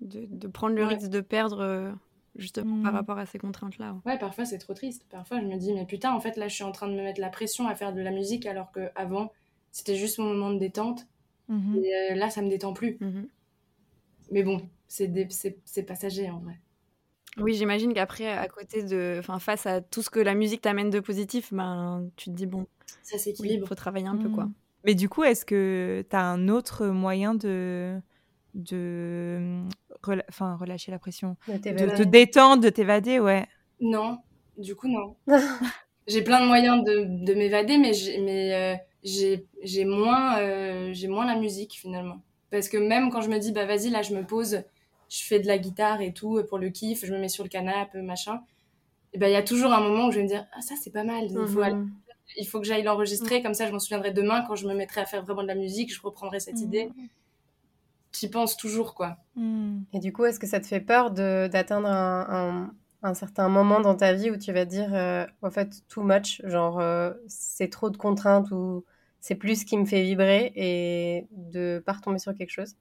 [0.00, 0.94] de, de prendre le Ouais.
[0.94, 1.92] risque de perdre euh,
[2.36, 2.94] justement par Mhm.
[2.94, 3.94] rapport à ces contraintes-là.
[3.94, 4.00] ouais.
[4.04, 5.04] Ouais, parfois c'est trop triste.
[5.10, 7.02] Parfois je me dis, mais putain, en fait là je suis en train de me
[7.02, 9.32] mettre la pression à faire de la musique alors que avant
[9.72, 11.06] c'était juste mon moment de détente.
[11.74, 12.98] Et euh, là ça me détend plus.
[13.00, 13.28] Mhm.
[14.30, 16.58] Mais bon, c'est passager en vrai.
[17.36, 20.90] Oui, j'imagine qu'après, à côté de, enfin, face à tout ce que la musique t'amène
[20.90, 22.66] de positif, ben, tu te dis bon,
[23.02, 23.66] Ça s'équilibre.
[23.66, 24.50] faut travailler un peu, quoi.
[24.84, 28.00] Mais du coup, est-ce que tu as un autre moyen de,
[28.54, 29.62] de
[30.02, 31.36] rela- enfin, relâcher la pression?
[31.48, 33.46] De te détendre, de t'évader, ouais.
[33.80, 34.18] Non,
[34.56, 35.16] du coup non.
[36.06, 40.90] j'ai plein de moyens de, de m'évader, mais j'ai mais, euh, j'ai j'ai moins, euh,
[40.92, 42.20] j'ai moins la musique finalement.
[42.50, 44.62] Parce que même quand je me dis, bah vas-y, là je me pose,
[45.10, 47.50] je fais de la guitare et tout pour le kiff, je me mets sur le
[47.50, 48.40] canapé, machin.
[49.12, 50.74] Et ben il y a toujours un moment où je vais me dire, ah ça
[50.82, 51.90] c'est pas mal, il faut, aller- Mhm.
[52.36, 55.00] Il faut que j'aille l'enregistrer, comme ça je m'en souviendrai demain quand je me mettrai
[55.02, 56.92] à faire vraiment de la musique, je reprendrai cette idée.
[58.12, 59.16] J'y pense toujours quoi.
[59.36, 59.86] Mhm.
[59.92, 62.26] Et du coup, est-ce que ça te fait peur de d'atteindre un,
[62.70, 65.86] un- un certain moment dans ta vie où tu vas te dire, euh, en fait,
[65.88, 68.84] too much, genre, euh, c'est trop de contraintes ou
[69.20, 72.74] c'est plus ce qui me fait vibrer et de pas retomber sur quelque chose?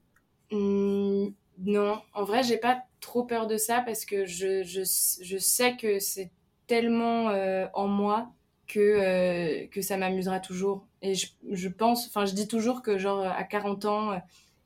[0.52, 4.82] Hum, non, en vrai, j'ai pas trop peur de ça parce que je, je,
[5.24, 6.32] je sais que c'est
[6.68, 8.32] tellement euh, en moi
[8.68, 10.86] que, euh, que ça m'amusera toujours.
[11.02, 14.18] Et je, je pense, enfin, je dis toujours que, genre, à 40 ans, euh,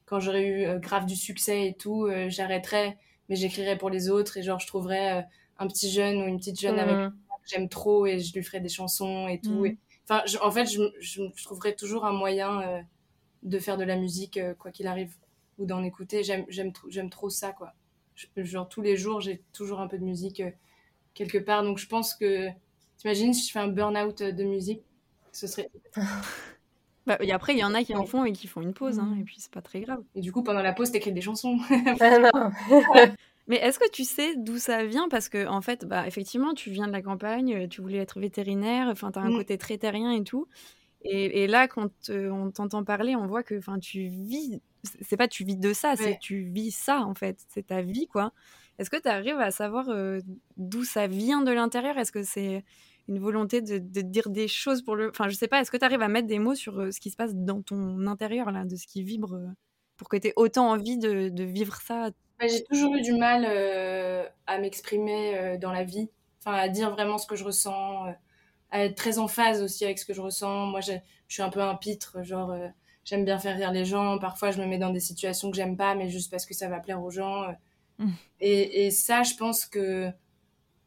[0.06, 2.98] quand j'aurai eu euh, grave du succès et tout, j'arrêterai,
[3.30, 5.24] mais j'écrirai pour les autres et, genre, je trouverai
[5.60, 7.12] un petit jeune ou une petite jeune avec Mhm.
[7.12, 9.66] que j'aime trop et je lui ferai des chansons et tout.
[9.66, 9.78] Et-
[10.10, 12.84] Enfin, en fait, je, je, je trouverai toujours un moyen
[13.44, 15.16] de faire de la musique, quoi qu'il arrive,
[15.58, 16.24] ou d'en écouter.
[16.24, 17.74] J'aime, j'aime, tr- j'aime trop ça, quoi.
[18.16, 20.44] Je, genre, tous les jours, j'ai toujours un peu de musique
[21.14, 21.64] quelque part.
[21.64, 22.50] Donc, je pense que,
[23.02, 24.82] t'imagines, si je fais un burn-out de musique,
[25.32, 25.70] ce serait.
[27.08, 29.00] Bah, et après, il y en a qui en font et qui font une pause,
[29.00, 29.22] hein, Mhm.
[29.22, 30.04] et puis c'est pas très grave.
[30.14, 31.58] Et du coup, pendant la pause, t'écris des chansons.
[32.00, 32.52] Ah non.
[33.48, 35.10] Mais est-ce que tu sais d'où ça vient?
[35.10, 38.88] Parce que, en fait, bah, effectivement, tu viens de la campagne, tu voulais être vétérinaire,
[38.88, 39.38] enfin, tu as un Mm.
[39.38, 40.48] côté très terrien et tout.
[41.04, 44.62] Et, et là, quand on t'entend parler, on voit que enfin, tu vis.
[45.02, 46.20] C'est pas tu vis de ça, c'est Ouais.
[46.22, 47.40] tu vis ça, en fait.
[47.50, 48.34] C'est ta vie, quoi.
[48.80, 50.20] Est-ce que tu arrives à savoir euh,
[50.58, 51.98] d'où ça vient de l'intérieur?
[51.98, 52.64] Est-ce que c'est
[53.12, 55.10] une volonté de, de dire des choses pour le.
[55.10, 57.00] Enfin, je sais pas, est-ce que tu arrives à mettre des mots sur euh, ce
[57.00, 59.48] qui se passe dans ton intérieur, là, de ce qui vibre, euh,
[59.98, 62.10] pour que tu aies autant envie de, de vivre ça?
[62.40, 66.90] Bah, j'ai toujours eu du mal euh, à m'exprimer dans la vie, enfin à dire
[66.92, 68.06] vraiment ce que je ressens,
[68.72, 70.66] à être très en phase aussi avec ce que je ressens.
[70.66, 70.94] Moi, je
[71.28, 72.56] suis un peu un pitre, genre
[73.04, 74.18] j'aime bien faire rire les gens.
[74.20, 76.68] Parfois, je me mets dans des situations que j'aime pas, mais juste parce que ça
[76.68, 77.44] va plaire aux gens.
[77.44, 77.52] euh.
[78.00, 78.12] Mm.
[78.40, 80.10] Et, et ça, je pense que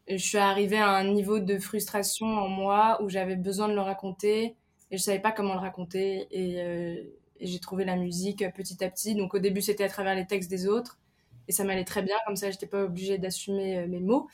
[0.07, 3.81] je suis arrivée à un niveau de frustration en moi où j'avais besoin de le
[3.81, 4.55] raconter
[4.91, 6.27] et je savais pas comment le raconter.
[6.31, 6.95] Et, euh,
[7.39, 9.15] et j'ai trouvé la musique petit à petit.
[9.15, 10.99] Donc au début, c'était à travers les textes des autres.
[11.47, 12.15] Et ça m'allait très bien.
[12.25, 14.27] Comme ça j'étais pas obligée d'assumer euh, mes mots.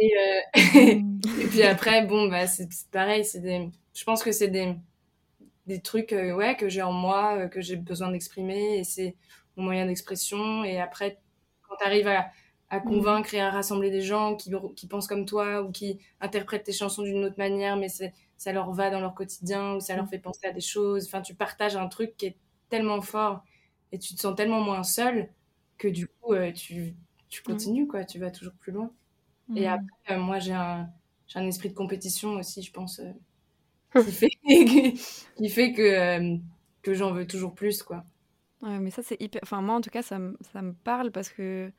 [0.00, 3.24] Et, euh, et puis après bon bah c'est pareil.
[3.24, 4.74] C'est des je pense que c'est des
[5.66, 8.78] des trucs ouais que j'ai en moi que j'ai besoin d'exprimer.
[8.78, 9.16] Et c'est
[9.56, 10.64] mon moyen d'expression.
[10.64, 11.18] Et après
[11.62, 12.26] quand tu arrives à,
[12.70, 12.84] à Mmh.
[12.84, 16.72] convaincre et à rassembler des gens qui, qui pensent comme toi ou qui interprètent tes
[16.72, 20.18] chansons d'une autre manière, mais ça leur va dans leur quotidien ou ça leur fait
[20.18, 21.06] penser à des choses.
[21.06, 22.36] Enfin, tu partages un truc qui est
[22.68, 23.44] tellement fort
[23.92, 25.28] et tu te sens tellement moins seul
[25.78, 26.94] que du coup, euh, tu,
[27.28, 28.04] tu continues, quoi.
[28.04, 28.90] Tu vas toujours plus loin.
[29.54, 30.88] Et après, euh, moi, j'ai un,
[31.36, 34.30] esprit de compétition aussi, je pense, euh, qui fait,
[35.36, 36.38] qui fait que,
[36.80, 38.04] que j'en veux toujours plus, quoi.
[38.62, 39.42] Ouais, mais ça, c'est hyper.
[39.42, 41.70] Enfin, moi, en tout cas, ça me parle parce que.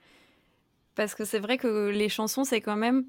[0.96, 3.06] Parce que c'est vrai que les chansons, c'est quand même.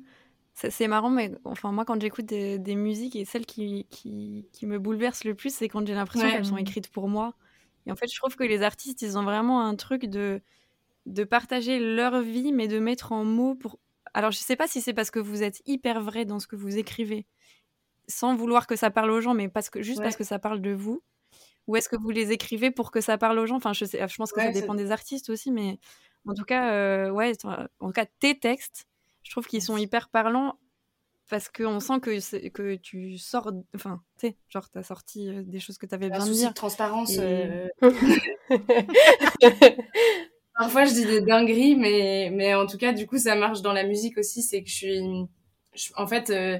[0.54, 4.64] C'est marrant, mais enfin, moi, quand j'écoute des, des musiques et celles qui, qui, qui
[4.66, 6.32] me bouleversent le plus, c'est quand j'ai l'impression Ouais.
[6.32, 7.34] qu'elles sont écrites pour moi.
[7.86, 10.40] Et en fait, je trouve que les artistes, ils ont vraiment un truc de,
[11.06, 13.78] de partager leur vie, mais de mettre en mots pour.
[14.14, 16.56] Alors, je sais pas si c'est parce que vous êtes hyper vrai dans ce que
[16.56, 17.26] vous écrivez,
[18.08, 20.04] sans vouloir que ça parle aux gens, mais parce que, juste Ouais.
[20.04, 21.02] parce que ça parle de vous.
[21.68, 23.56] Ou est-ce que vous les écrivez pour que ça parle aux gens?
[23.56, 25.78] Enfin, je, sais, je pense que Ouais, ça- dépend des artistes aussi, mais
[26.26, 28.86] en tout cas, euh, ouais, en tout cas, tes textes,
[29.22, 30.58] je trouve qu'ils sont hyper parlants
[31.28, 35.60] parce qu'on sent que, que tu sors, enfin, tu sais, genre, t'as sorti euh, des
[35.60, 36.48] choses que t'avais de souci dire.
[36.50, 37.10] de transparence.
[37.10, 37.68] Et- euh,
[40.58, 43.72] Parfois, je dis des dingueries, mais, mais en tout cas, du coup, ça marche dans
[43.72, 44.42] la musique aussi.
[44.42, 45.00] C'est que je suis.
[45.74, 46.58] je- en fait, euh,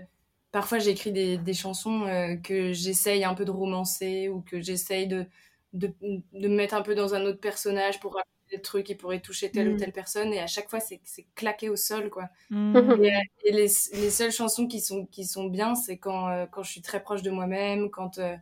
[0.52, 5.07] parfois, j'écris des, des chansons euh, que j'essaye un peu de romancer ou que j'essaye
[5.09, 5.26] de,
[5.72, 8.94] de, de me mettre un peu dans un autre personnage pour raconter des trucs qui
[8.94, 9.76] pourraient toucher telle ou Mm.
[9.76, 10.32] telle personne.
[10.32, 12.28] Et à chaque fois, c'est c'est claqué au sol, quoi.
[12.50, 12.74] Mmh.
[13.04, 13.12] Et,
[13.44, 16.70] et les, les seules chansons qui sont, qui sont bien, c'est quand, euh, quand je
[16.70, 18.37] suis très proche de moi-même, quand, euh,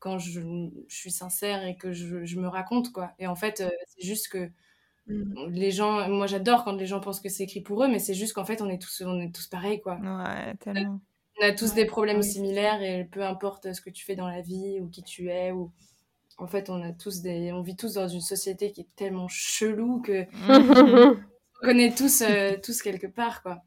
[0.00, 0.40] quand je,
[0.88, 3.12] je suis sincère et que je, je me raconte, quoi.
[3.18, 4.50] Et en fait, euh, c'est juste que
[5.08, 5.50] Mm.
[5.50, 8.14] les gens, moi j'adore quand les gens pensent que c'est écrit pour eux, mais c'est
[8.14, 10.00] juste qu'en fait, on est tous, on est tous pareils, quoi.
[10.02, 11.00] Ouais, tellement.
[11.40, 14.40] On a tous des problèmes similaires et peu importe ce que tu fais dans la
[14.40, 15.70] vie ou qui tu es ou
[16.38, 19.28] en fait on a tous des on vit tous dans une société qui est tellement
[19.28, 21.20] chelou que Mmh.
[21.62, 23.62] on connaît tous euh, tous quelque part quoi.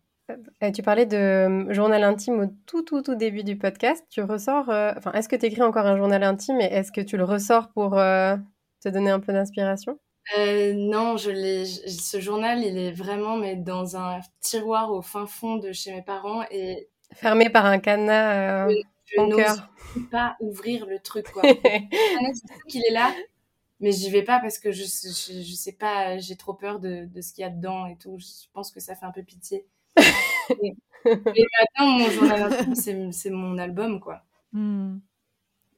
[0.62, 4.05] Et tu parlais de euh, journal intime au tout, tout, tout début du podcast.
[4.12, 7.01] Tu ressors, euh, enfin, est-ce que tu écris encore un journal intime et est-ce que
[7.01, 8.36] tu le ressors pour euh,
[8.79, 9.97] te donner un peu d'inspiration?
[10.38, 15.25] Euh, non, je l'ai ce journal, il est vraiment mais dans un tiroir au fin
[15.25, 18.73] fond de chez mes parents et Fermé par un cadenas euh,
[19.15, 19.63] je n'ose
[20.12, 21.41] pas ouvrir le truc quoi.
[21.45, 23.13] je sais qu'il est là,
[23.80, 27.06] mais j'y vais pas parce que je, je, je sais pas, j'ai trop peur de,
[27.06, 28.17] de ce qu'il y a dedans et tout.
[28.19, 29.65] Je pense que ça fait un peu pitié.
[30.62, 34.24] et, et maintenant, mon journal intime, c'est c'est mon album, quoi.
[34.54, 34.98] Mmh.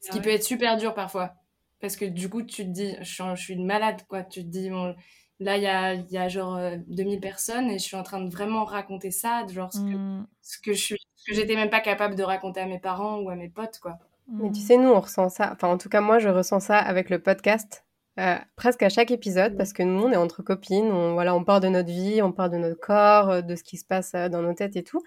[0.01, 1.35] Ce qui peut être super dur parfois.
[1.79, 4.23] Parce que du coup, tu te dis, je suis, je suis une malade, quoi.
[4.23, 4.95] Tu te dis, bon,
[5.39, 8.03] là, il y a, il y a genre euh, 2000 personnes et je suis en
[8.03, 9.97] train de vraiment raconter ça, genre ce que,
[10.41, 13.29] ce que je suis, que j'étais même pas capable de raconter à mes parents ou
[13.29, 13.97] à mes potes, quoi.
[14.27, 15.49] Mais tu sais, nous, on ressent ça.
[15.53, 17.85] Enfin, en tout cas, moi, je ressens ça avec le podcast.
[18.19, 21.43] euh, presque à chaque épisode, parce que nous, on est entre copines, on, voilà, on
[21.45, 24.11] parle de notre vie, on parle de notre corps, euh, de ce qui se passe
[24.15, 25.01] euh, dans nos têtes et tout.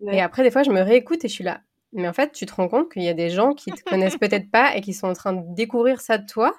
[0.00, 0.16] Ouais.
[0.16, 1.60] Et après, des fois, je me réécoute et je suis là.
[1.92, 4.16] Mais en fait, tu te rends compte qu'il y a des gens qui te connaissent
[4.16, 6.52] peut-être pas et qui sont en train de découvrir ça de toi.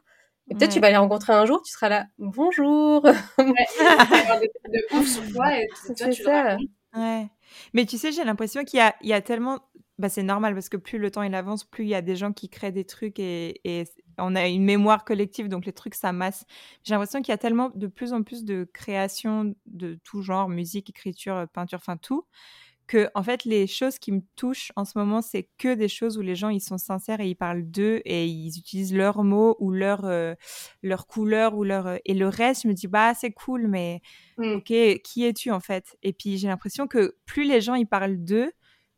[0.50, 0.82] Et peut-être tu Ouais.
[0.82, 3.04] vas les rencontrer un jour, tu seras là, bonjour.
[3.06, 3.14] Ouais,
[3.80, 6.44] avoir des trucs de ouf sur toi et toi, C'est tu le ça.
[6.44, 6.68] racontes.
[6.98, 7.28] Ouais.
[7.74, 9.60] Mais tu sais, j'ai l'impression qu'il y a, il y a tellement.
[10.00, 12.16] Bah, c'est normal parce que plus le temps il avance, plus il y a des
[12.16, 13.86] gens qui créent des trucs et, et
[14.20, 16.46] on a une mémoire collective, donc les trucs s'amassent.
[16.84, 20.50] J'ai l'impression qu'il y a tellement de plus en plus de créations de tout genre,
[20.50, 22.26] musique, écriture, peinture, enfin tout,
[22.88, 26.18] que en fait les choses qui me touchent en ce moment, c'est que des choses
[26.18, 29.56] où les gens ils sont sincères et ils parlent d'eux et ils utilisent leurs mots
[29.60, 30.34] ou leur euh,
[30.84, 34.02] leur couleur ou leur euh, et le reste, je me dis bah c'est cool, mais
[34.38, 34.58] Mm.
[34.58, 35.98] ok, qui es-tu en fait?
[36.04, 38.52] Et puis j'ai l'impression que plus les gens ils parlent d'eux,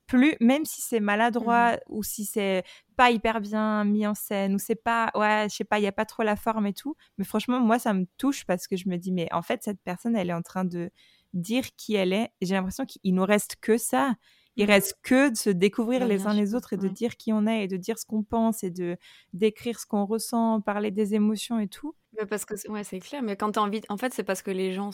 [0.05, 2.63] plus, même si c'est maladroit ou si c'est
[2.97, 5.87] pas hyper bien mis en scène ou c'est pas, ouais, je sais pas, il y
[5.87, 8.75] a pas trop la forme et tout, mais franchement, moi ça me touche parce que
[8.75, 10.91] je me dis, mais en fait, cette personne, elle est en train de
[11.33, 14.15] dire qui elle est j'ai l'impression qu'il nous reste que ça.
[14.55, 14.71] Il Mhm.
[14.71, 16.93] reste que de se découvrir Ouais, les uns les autres et de ouais.
[16.93, 18.97] dire qui on est et de dire ce qu'on pense et de
[19.33, 21.95] d'écrire ce qu'on ressent, parler des émotions et tout.
[22.17, 23.21] Mais parce que c'est- ouais, c'est clair.
[23.21, 24.89] Mais quand tu as envie, en fait, c'est parce que les gens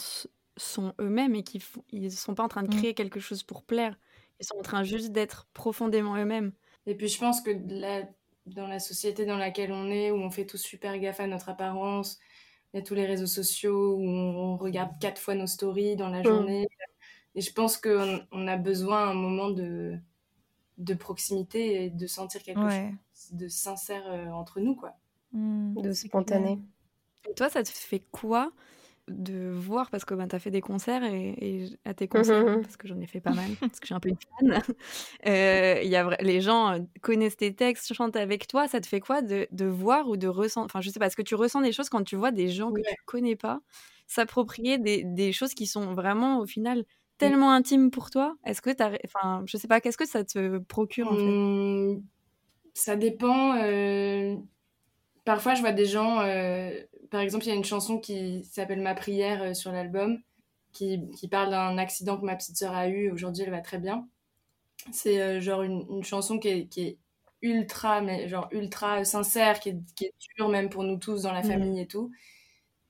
[0.57, 2.77] sont eux-mêmes et qu'ils ils sont pas en train de Mm.
[2.79, 3.97] créer quelque chose pour plaire.
[4.39, 6.51] Ils sont en train juste d'être profondément eux-mêmes.
[6.85, 8.07] Et puis je pense que la-
[8.45, 11.49] dans la société dans laquelle on est, où on fait tous super gaffe à notre
[11.49, 12.19] apparence,
[12.75, 16.09] il y a tous les réseaux sociaux où on, regarde quatre fois nos stories dans
[16.09, 16.67] la journée.
[17.33, 19.97] Et je pense qu'on on a besoin à un moment de,
[20.77, 22.93] de proximité et de sentir quelque Ouais.
[23.13, 24.97] chose de sincère euh, entre nous, quoi.
[25.31, 26.59] Mm, de spontané.
[27.29, 28.51] Et toi, ça te fait quoi
[29.07, 32.75] de voir, parce que ben, tu as fait des concerts et, à tes concerts, parce
[32.77, 34.61] que j'en ai fait pas mal, parce que je suis un peu une fan,
[35.27, 38.67] euh, y a, les gens euh, connaissent tes textes, chantent avec toi.
[38.67, 41.15] Ça te fait quoi de, de voir ou de ressentir Enfin, je sais pas, est-ce
[41.15, 43.59] que tu ressens des choses quand tu vois des gens que tu connais pas
[44.07, 46.83] s'approprier des, des, choses qui sont vraiment, au final,
[47.17, 48.35] tellement intimes pour toi?
[48.45, 51.21] Est-ce que tu Enfin, je sais pas, qu'est-ce que ça te procure en fait?
[51.21, 52.03] Mmh,
[52.73, 53.55] Ça dépend.
[53.57, 54.35] Euh,
[55.25, 56.21] parfois, je vois des gens
[57.09, 60.19] par exemple, il y a une chanson qui s'appelle Ma prière euh, sur l'album,
[60.71, 63.11] qui, qui, parle d'un accident que ma petite sœur a eu.
[63.11, 64.07] Aujourd'hui, elle va très bien.
[64.91, 66.97] C'est euh, genre une, une, chanson qui est, qui est,
[67.41, 71.31] ultra, mais genre ultra sincère, qui est, qui est dure même pour nous tous dans
[71.31, 71.47] la mmh.
[71.47, 72.11] famille et tout.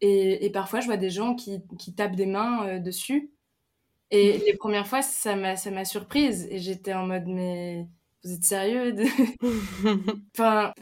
[0.01, 3.31] Et, et, parfois, je vois des gens qui, qui tapent des mains euh, dessus.
[4.11, 4.41] Et mmh.
[4.45, 6.47] les premières fois, ça m'a surprise.
[6.51, 7.87] Et j'étais en mode, mais
[8.25, 8.95] vous êtes sérieux
[10.35, 10.73] Enfin,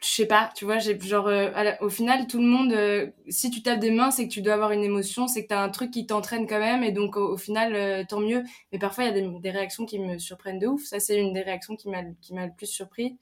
[0.00, 3.50] je sais pas, tu vois, j'ai genre, euh, au final, tout le monde, euh, si
[3.50, 5.62] tu tapes des mains, c'est que tu dois avoir une émotion, c'est que tu as
[5.62, 8.44] un truc qui t'entraîne quand même, et donc au, final, euh, tant mieux.
[8.72, 10.84] Mais parfois, il y a des, des, réactions qui me surprennent de ouf.
[10.84, 13.18] Ça, c'est une des réactions qui m'a le plus surpris.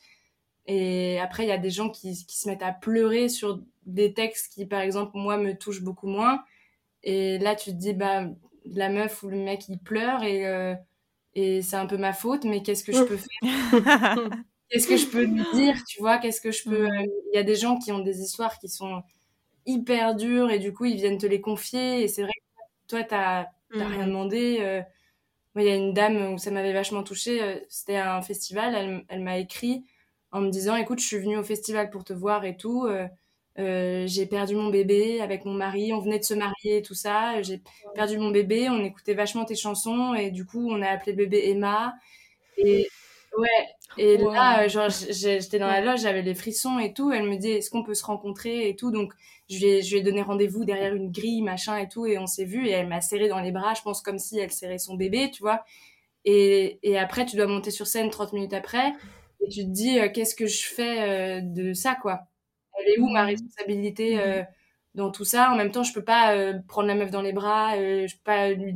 [0.66, 4.12] Et après, il y a des gens qui, qui, se mettent à pleurer sur des
[4.12, 6.44] textes qui, par exemple, moi, me touchent beaucoup moins.
[7.02, 8.26] Et là, tu te dis, bah,
[8.66, 10.76] la meuf ou le mec, il pleure, et
[11.34, 13.30] et c'est un peu ma faute, mais qu'est-ce que je peux faire?
[14.70, 16.18] Qu'est-ce que je peux lui dire, tu vois?
[16.18, 18.68] Qu'est-ce que je peux euh, Il y a des gens qui ont des histoires qui
[18.68, 19.02] sont
[19.66, 23.02] hyper dures et du coup ils viennent te les confier et c'est vrai que toi
[23.04, 24.58] t'as n'as rien demandé.
[24.60, 24.82] Euh.
[25.54, 27.42] Moi, il y a une dame où ça m'avait vachement touchée.
[27.42, 28.74] Euh, c'était un festival.
[28.74, 29.84] Elle, elle m'a écrit
[30.30, 33.08] en me disant "Écoute, je suis venue au festival pour te voir et tout." Euh,
[34.06, 37.40] j'ai perdu mon bébé avec mon mari, on venait de se marier, tout ça.
[37.42, 37.62] J'ai
[37.94, 41.48] perdu mon bébé, on écoutait vachement tes chansons et du coup on a appelé bébé
[41.50, 41.94] Emma.
[42.56, 42.86] Et
[43.38, 43.48] ouais,
[43.96, 47.12] et là, genre j'étais dans la loge, j'avais les frissons et tout.
[47.12, 48.90] Elle me dit est-ce qu'on peut se rencontrer et tout?
[48.90, 49.12] Donc
[49.48, 52.18] je lui ai, je lui ai donné rendez-vous derrière une grille, machin et tout, et
[52.18, 54.52] on s'est vu et elle m'a serré dans les bras, je pense comme si elle
[54.52, 55.64] serrait son bébé, tu vois.
[56.24, 58.92] Et, et après tu dois monter sur scène 30 minutes après
[59.40, 62.29] et tu te dis euh, qu'est-ce que je fais euh, de ça quoi?
[62.82, 64.20] Elle est où ma responsabilité mhm.
[64.20, 64.42] euh,
[64.94, 65.50] dans tout ça?
[65.52, 68.16] En même temps, je peux pas euh, prendre la meuf dans les bras, euh, je
[68.16, 68.74] peux pas lui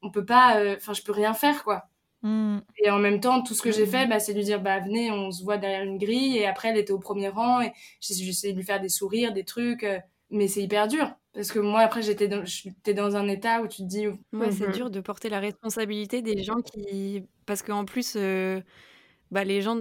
[0.00, 1.88] on peut pas enfin je peux rien faire quoi.
[2.22, 2.58] Mm.
[2.84, 5.10] Et en même temps, tout ce que j'ai fait, bah, c'est lui dire, bah, venez,
[5.12, 6.36] on se voit derrière une grille.
[6.36, 7.60] Et après, elle était au premier rang.
[7.60, 9.86] Et j'essayais de lui faire des sourires, des trucs.
[10.30, 11.14] mais c'est hyper dur.
[11.32, 12.42] Parce que moi, après, j'étais dans,
[12.96, 14.08] dans un état où tu te dis.
[14.32, 14.72] Ouais, c'est mhm.
[14.72, 17.24] dur de porter la responsabilité des gens qui.
[17.46, 18.16] Parce qu'en plus,
[19.30, 19.78] bah, les gens.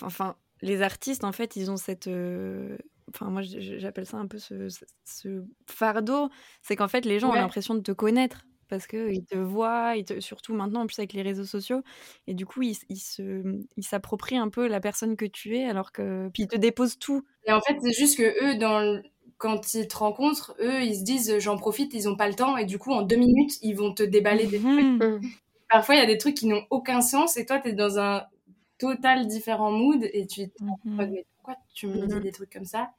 [0.00, 2.06] Enfin, les artistes, en fait, ils ont cette.
[2.06, 2.76] Euh,
[3.08, 6.28] enfin, moi, j'appelle ça un peu ce, fardeau.
[6.62, 10.04] C'est qu'en fait, les gens ont l'impression de te connaître parce qu'ils te voient, ils
[10.04, 11.82] te, surtout maintenant, en plus avec les réseaux sociaux.
[12.26, 16.28] Et du coup, ils, ils s'approprient un peu la personne que tu es, alors que.
[16.32, 17.24] Puis ils te déposent tout.
[17.46, 19.00] Et en fait, c'est juste que eux, dans
[19.38, 22.56] quand ils te rencontrent, eux, ils se disent j'en profite, ils n'ont pas le temps.
[22.56, 24.84] Et du coup, en deux minutes, ils vont te déballer des trucs.
[24.84, 25.20] Mmh.
[25.70, 27.98] Parfois, il y a des trucs qui n'ont aucun sens et toi, tu es dans
[27.98, 28.24] un
[28.78, 32.20] total différent mood et tu te dis mais pourquoi tu me dis mhm.
[32.20, 32.92] des trucs comme ça?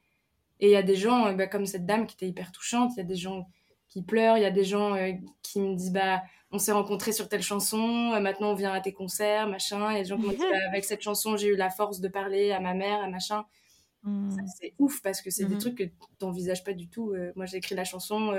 [0.60, 2.92] Et il y a des gens euh, bah, comme cette dame qui était hyper touchante
[2.94, 3.48] il y a des gens
[3.88, 5.12] qui pleurent il y a des gens euh,
[5.42, 8.80] qui me disent bah on s'est rencontrés sur telle chanson euh, maintenant on vient à
[8.80, 9.90] tes concerts machin.
[9.90, 11.70] Il y a des gens qui m'ont dit bah, avec cette chanson j'ai eu la
[11.70, 13.44] force de parler à ma mère à machin.
[14.02, 14.46] Mhm.
[14.58, 17.58] c'est ouf parce que c'est des trucs que tu n'envisages pas du tout moi j'ai
[17.58, 18.32] écrit la chanson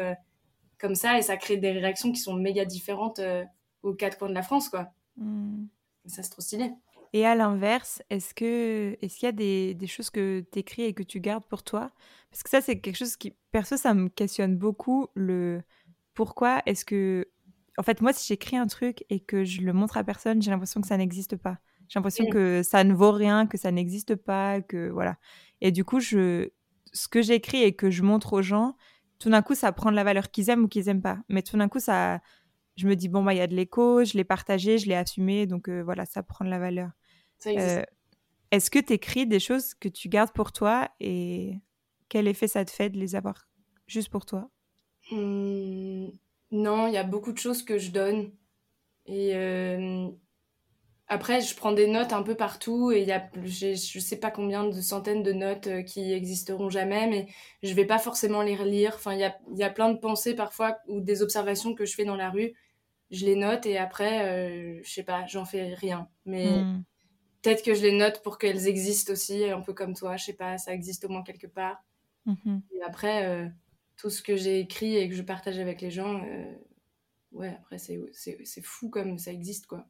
[0.79, 3.21] comme ça et ça crée des réactions qui sont méga différentes
[3.83, 4.91] aux quatre coins de la France quoi.
[6.07, 6.71] Ça c'est trop stylé
[7.13, 10.83] et à l'inverse, est-ce que est-ce qu'il y a des, des choses que tu écris
[10.83, 11.91] et que tu gardes pour toi?
[12.31, 15.07] Parce que ça, c'est quelque chose qui, perso, ça me questionne beaucoup.
[15.15, 15.61] Le
[16.13, 17.27] pourquoi est-ce que.
[17.77, 20.51] En fait, moi, si j'écris un truc et que je le montre à personne, j'ai
[20.51, 21.57] l'impression que ça n'existe pas.
[21.87, 25.17] J'ai l'impression que ça ne vaut rien, que ça n'existe pas, que voilà.
[25.59, 26.49] Et du coup, je,
[26.93, 28.75] ce que j'écris et que je montre aux gens,
[29.19, 31.19] tout d'un coup, ça prend de la valeur qu'ils aiment ou qu'ils aiment pas.
[31.29, 32.21] Mais tout d'un coup, ça,
[32.75, 34.95] je me dis bon bah il y a de l'écho, je l'ai partagé, je l'ai
[34.95, 36.91] assumé, donc euh, voilà, ça prend de la valeur.
[37.57, 37.83] Euh,
[38.51, 41.59] est-ce que tu écris des choses que tu gardes pour toi et
[42.09, 43.49] quel effet ça te fait de les avoir
[43.87, 44.51] juste pour toi?
[45.11, 46.09] Mmh,
[46.51, 48.31] Non, il y a beaucoup de choses que je donne.
[49.07, 50.09] Et euh,
[51.07, 54.31] après, je prends des notes un peu partout et il y a, je sais pas
[54.31, 57.27] combien de centaines de notes euh, qui existeront jamais, mais
[57.63, 58.93] je vais pas forcément les relire.
[58.95, 61.95] Enfin, il y a, y a plein de pensées parfois ou des observations que je
[61.95, 62.53] fais dans la rue.
[63.11, 66.09] Je les note et après, je sais pas, j'en fais rien.
[66.25, 66.83] Mais mmh
[67.41, 70.33] peut-être que je les note pour qu'elles existent aussi, un peu comme toi, je sais
[70.33, 71.83] pas, ça existe au moins quelque part.
[72.25, 72.61] Mhm.
[72.73, 73.47] Et après, euh,
[73.97, 76.53] tout ce que j'ai écrit et que je partage avec les gens, euh,
[77.31, 79.87] ouais, après, c'est fou comme ça existe, quoi.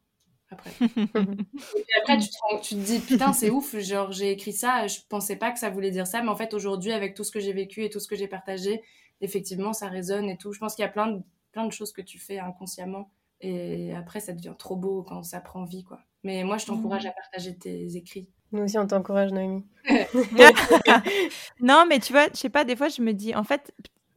[0.50, 0.70] Après.
[0.80, 5.00] et après, tu te, tu te dis, putain, c'est ouf, genre, j'ai écrit ça, je
[5.08, 7.40] pensais pas que ça voulait dire ça, mais en fait, aujourd'hui, avec tout ce que
[7.40, 8.82] j'ai vécu et tout ce que j'ai partagé,
[9.20, 10.52] effectivement, ça résonne et tout.
[10.52, 11.22] Je pense qu'il y a plein de,
[11.52, 13.10] plein de choses que tu fais inconsciemment.
[13.40, 16.00] Et après, ça devient trop beau quand ça prend vie, quoi.
[16.24, 17.08] Mais moi, je t'encourage mmh.
[17.08, 18.28] à partager tes écrits.
[18.52, 19.64] Nous aussi, on t'encourage, Noémie.
[21.60, 23.72] non, mais tu vois, je sais pas, des fois, je me dis, en fait,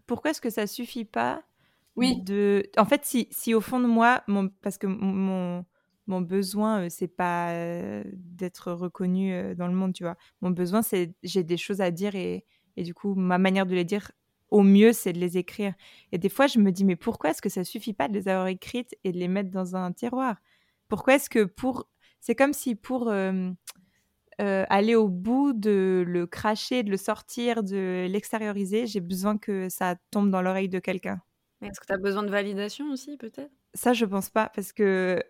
[0.05, 1.43] pourquoi est-ce que ça suffit pas
[1.95, 2.21] oui.
[2.21, 2.69] de...
[2.77, 4.49] En fait, si, si au fond de moi, mon...
[4.61, 5.65] parce que mon,
[6.07, 10.17] mon besoin, euh, c'est pas euh, d'être reconnu euh, dans le monde, tu vois.
[10.41, 12.45] Mon besoin, c'est j'ai des choses à dire et,
[12.77, 14.11] et du coup, ma manière de les dire,
[14.49, 15.73] au mieux, c'est de les écrire.
[16.11, 18.27] Et des fois, je me dis, mais pourquoi est-ce que ça suffit pas de les
[18.27, 20.37] avoir écrites et de les mettre dans un tiroir?
[20.87, 21.87] Pourquoi est-ce que pour...
[22.25, 23.13] C'est comme si pour...
[24.39, 29.95] aller au bout de le cracher, de le sortir, de l'extérioriser, j'ai besoin que ça
[30.09, 31.21] tombe dans l'oreille de quelqu'un.
[31.61, 33.51] Est-ce que tu as besoin de validation aussi, peut-être?
[33.75, 35.23] Ça, je pense pas, parce que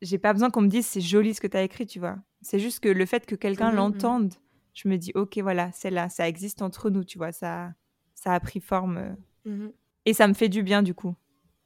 [0.00, 2.16] j'ai pas besoin qu'on me dise c'est joli ce que tu as écrit, tu vois.
[2.40, 3.76] C'est juste que le fait que quelqu'un mmh, mmh.
[3.76, 4.34] l'entende,
[4.72, 7.74] je me dis ok, voilà, c'est là, ça existe entre nous, tu vois, ça,
[8.14, 9.16] ça a pris forme.
[9.44, 9.68] Mmh
[10.04, 11.14] et ça me fait du bien, du coup.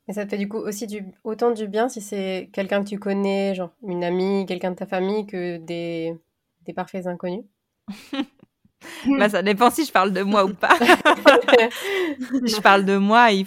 [0.08, 2.88] Et ça te fait du coup aussi du, autant du bien si c'est quelqu'un que
[2.88, 6.16] tu connais, genre une amie, quelqu'un de ta famille, que des,
[6.62, 7.44] des parfaits inconnus
[9.18, 10.76] bah, ça dépend si je parle de moi ou pas.
[10.78, 13.46] si je parle de moi, il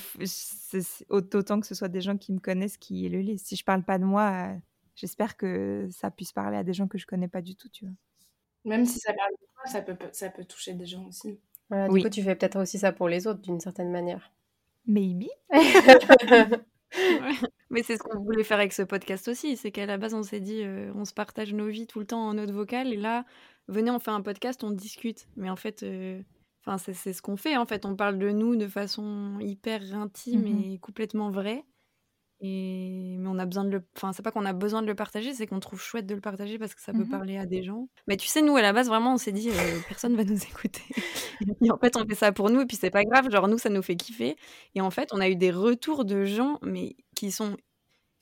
[0.81, 3.43] c'est autant que ce soit des gens qui me connaissent qui le lisent.
[3.43, 4.57] Si je parle pas de moi, euh,
[4.95, 7.85] j'espère que ça puisse parler à des gens que je connais pas du tout, tu
[7.85, 7.95] vois.
[8.65, 11.39] Même si ça parle de toi, ça peut, ça peut toucher des gens aussi.
[11.69, 14.31] Voilà, du coup, tu fais peut-être aussi ça pour les autres d'une certaine manière.
[14.87, 15.27] Maybe.
[17.69, 19.57] Mais c'est ce qu'on voulait faire avec ce podcast aussi.
[19.57, 22.05] C'est qu'à la base, on s'est dit, euh, on se partage nos vies tout le
[22.05, 22.93] temps en note vocale.
[22.93, 23.25] Et là,
[23.67, 25.27] venez, on fait un podcast, on discute.
[25.35, 26.21] Mais en fait, euh,
[26.67, 27.85] Enfin, c'est ce qu'on fait en fait.
[27.85, 31.63] On parle de nous de façon hyper intime mmh et complètement vraie.
[32.41, 33.83] Et mais on a besoin de le.
[33.95, 36.21] Enfin, c'est pas qu'on a besoin de le partager, c'est qu'on trouve chouette de le
[36.21, 37.87] partager parce que ça peut mmh parler à des gens.
[38.07, 40.43] Mais tu sais, nous à la base, vraiment, on s'est dit euh, personne va nous
[40.43, 40.83] écouter.
[41.61, 43.31] et en fait, on fait ça pour nous et puis c'est pas grave.
[43.31, 44.35] Genre nous, ça nous fait kiffer.
[44.75, 47.55] Et en fait, on a eu des retours de gens, mais qui sont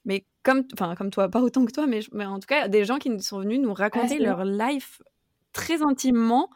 [0.06, 2.84] mais comme, enfin, comme toi, pas autant que toi, mais, mais en tout cas, des
[2.84, 5.02] gens qui sont venus nous raconter leur life
[5.54, 6.50] très intimement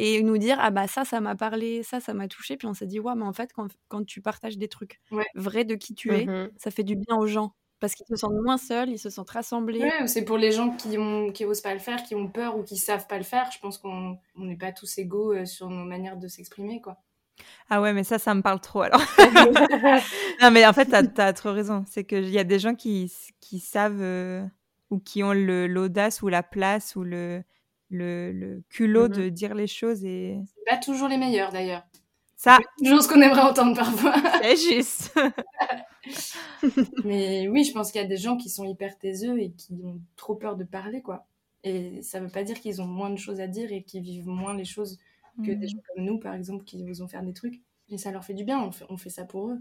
[0.00, 2.74] et nous dire ah bah ça ça m'a parlé ça ça m'a touché puis on
[2.74, 5.00] s'est dit ouais mais en fait quand, quand tu partages des trucs
[5.34, 8.16] vrais de qui tu es mmh ça fait du bien aux gens parce qu'ils se
[8.16, 11.44] sentent moins seuls ils se sentent rassemblés ouais, c'est pour les gens qui ont qui
[11.44, 13.78] osent pas le faire qui ont peur ou qui savent pas le faire je pense
[13.78, 16.98] qu'on n'est pas tous égaux euh, sur nos manières de s'exprimer quoi
[17.70, 19.00] ah ouais, mais ça, ça me parle trop alors.
[20.42, 21.86] non, mais en fait, tu as, trop raison.
[21.88, 24.44] C'est qu'il y a des gens qui, qui savent euh,
[24.90, 27.42] ou qui ont l'audace ou la place ou le,
[27.90, 31.82] le, culot mmh de dire les choses et pas toujours les meilleurs d'ailleurs
[32.36, 35.18] ça toujours ce qu'on aimerait entendre parfois c'est juste
[37.04, 39.80] mais oui je pense qu'il y a des gens qui sont hyper taiseux et qui
[39.84, 41.26] ont trop peur de parler quoi
[41.62, 44.28] et ça veut pas dire qu'ils ont moins de choses à dire et qu'ils vivent
[44.28, 44.98] moins les choses
[45.44, 45.68] que des mmh.
[45.68, 48.44] gens comme nous par exemple qui osent faire des trucs et ça leur fait du
[48.44, 49.58] bien on fait, on fait ça pour eux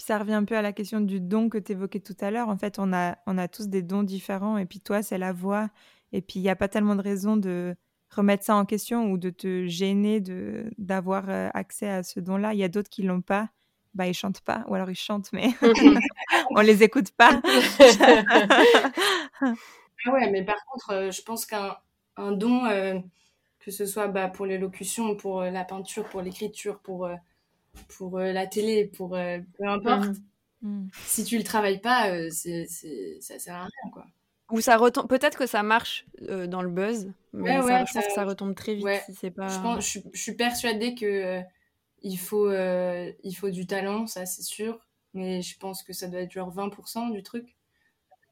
[0.00, 2.30] puis ça revient un peu à la question du don que tu évoquais tout à
[2.30, 2.48] l'heure.
[2.48, 4.56] En fait, on a, on a tous des dons différents.
[4.56, 5.68] Et puis toi, c'est la voix
[6.12, 7.76] et puis, il n'y a pas tellement de raison de
[8.10, 12.54] remettre ça en question ou de te gêner de d'avoir euh, accès à ce don-là.
[12.54, 13.50] Il y a d'autres qui l'ont pas.
[13.94, 15.48] Bah, ils chantent pas, ou alors ils chantent, mais
[16.50, 17.40] on les écoute pas.
[19.40, 19.54] ah
[20.12, 21.76] ouais, mais par contre, euh, je pense qu'un
[22.16, 23.00] un don, euh,
[23.58, 27.10] que ce soit bah, pour l'élocution, pour la peinture, pour l'écriture, pour,
[27.96, 30.18] pour la télé, pour peu importe,
[30.62, 30.86] mmh.
[31.06, 32.66] si tu le travailles pas, c'est,
[33.20, 34.06] ça sert à rien, quoi.
[34.50, 35.08] Ou ça retombe.
[35.08, 38.54] Peut-être que ça marche euh, dans le buzz, mais ça, je pense que ça retombe
[38.54, 39.48] très vite si c'est pas.
[39.48, 41.42] Je, pense, je, suis persuadée que euh,
[42.02, 46.08] il faut euh, il faut du talent, ça c'est sûr, mais je pense que ça
[46.08, 47.56] doit être genre 20% du truc.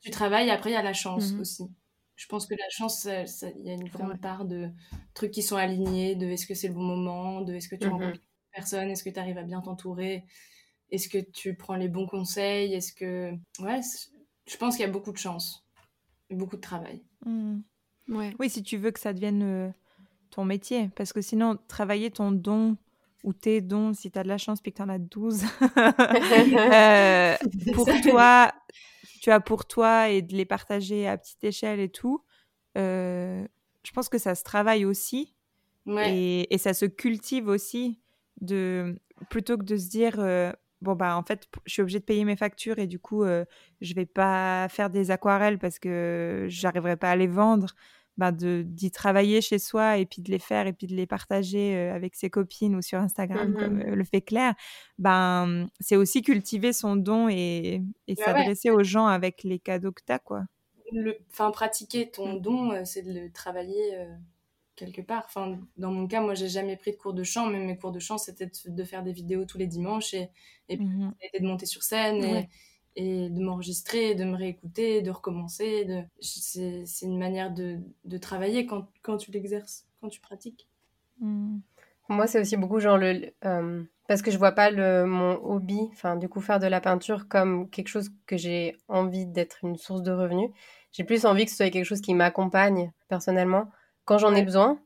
[0.02, 1.70] Du travail, après il y a la chance mmh aussi.
[2.16, 4.70] Je pense que la chance, il y a une grande part de
[5.14, 7.86] trucs qui sont alignés, de est-ce que c'est le bon moment, de est-ce que tu
[7.86, 8.20] rencontres
[8.52, 10.24] personne, est-ce que tu arrives à bien t'entourer,
[10.90, 13.80] est-ce que tu prends les bons conseils, est-ce que ouais,
[14.46, 15.67] je pense qu'il y a beaucoup de chance
[16.36, 17.02] beaucoup de travail.
[17.24, 17.60] Mmh.
[18.08, 19.70] Oui, si tu veux que ça devienne euh,
[20.30, 20.90] ton métier.
[20.96, 22.76] Parce que sinon, travailler ton don
[23.24, 25.44] ou tes dons, si tu as de la chance puis que tu en as 12,
[25.76, 27.36] euh,
[27.74, 28.52] pour toi,
[29.20, 32.22] tu as pour toi et de les partager à petite échelle et tout,
[32.76, 33.46] euh,
[33.82, 35.34] je pense que ça se travaille aussi.
[35.86, 37.98] Et, et, ça se cultive aussi
[38.42, 39.00] de
[39.30, 40.20] plutôt que de se dire
[40.82, 43.44] bon bah en fait je suis obligée de payer mes factures et du coup je
[43.80, 47.74] je vais pas faire des aquarelles parce que j'arriverai pas à les vendre.
[48.16, 51.06] Bah de d'y travailler chez soi et puis de les faire et puis de les
[51.06, 54.54] partager avec ses copines ou sur Instagram comme mmh le fait Claire
[54.98, 59.92] ben c'est aussi cultiver son don et, et bah s'adresser aux gens avec les cadeaux
[59.92, 60.42] que tu as quoi
[61.30, 62.40] enfin pratiquer ton mmh.
[62.40, 63.96] don c'est de le travailler
[64.78, 65.24] quelque part.
[65.26, 67.92] Enfin, dans mon cas, moi, j'ai jamais pris de cours de chant, mais mes cours
[67.92, 70.30] de chant, c'était de, faire des vidéos tous les dimanches et,
[70.68, 72.48] et mmh de monter sur scène et,
[72.96, 75.84] et de m'enregistrer, de me réécouter, de recommencer.
[75.84, 76.02] De...
[76.20, 80.68] C'est, une manière de, de travailler quand, quand tu l'exerces, quand tu pratiques.
[81.20, 81.58] Mmh.
[82.08, 83.32] Moi, c'est aussi beaucoup genre le.
[83.44, 86.80] Euh, parce que je vois pas le, mon hobby, enfin, du coup, faire de la
[86.80, 90.50] peinture comme quelque chose que j'ai envie d'être une source de revenus.
[90.92, 93.70] J'ai plus envie que ce soit quelque chose qui m'accompagne personnellement
[94.08, 94.80] quand j'en ai besoin.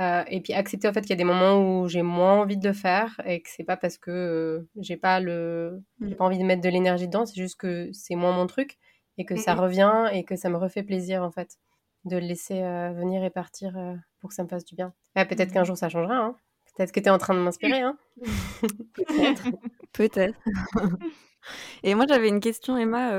[0.00, 2.56] Euh, et puis accepter en fait qu'il y a des moments où j'ai moins envie
[2.56, 6.24] de le faire et que c'est pas parce que euh, j'ai pas le j'ai pas
[6.24, 8.78] envie de mettre de l'énergie dedans, c'est juste que c'est moins mon truc
[9.18, 11.58] et que ça revient et que ça me refait plaisir en fait
[12.06, 13.78] de le laisser euh, venir et partir
[14.20, 14.94] pour que ça me fasse du bien.
[15.14, 16.16] peut-être qu'un jour ça changera.
[16.16, 16.36] Hein.
[16.74, 17.82] Peut-être que tu es en train de m'inspirer.
[17.82, 17.98] Hein
[18.94, 19.44] Peut-être.
[19.92, 20.38] Peut-être.
[21.82, 23.12] et moi j'avais une question Emma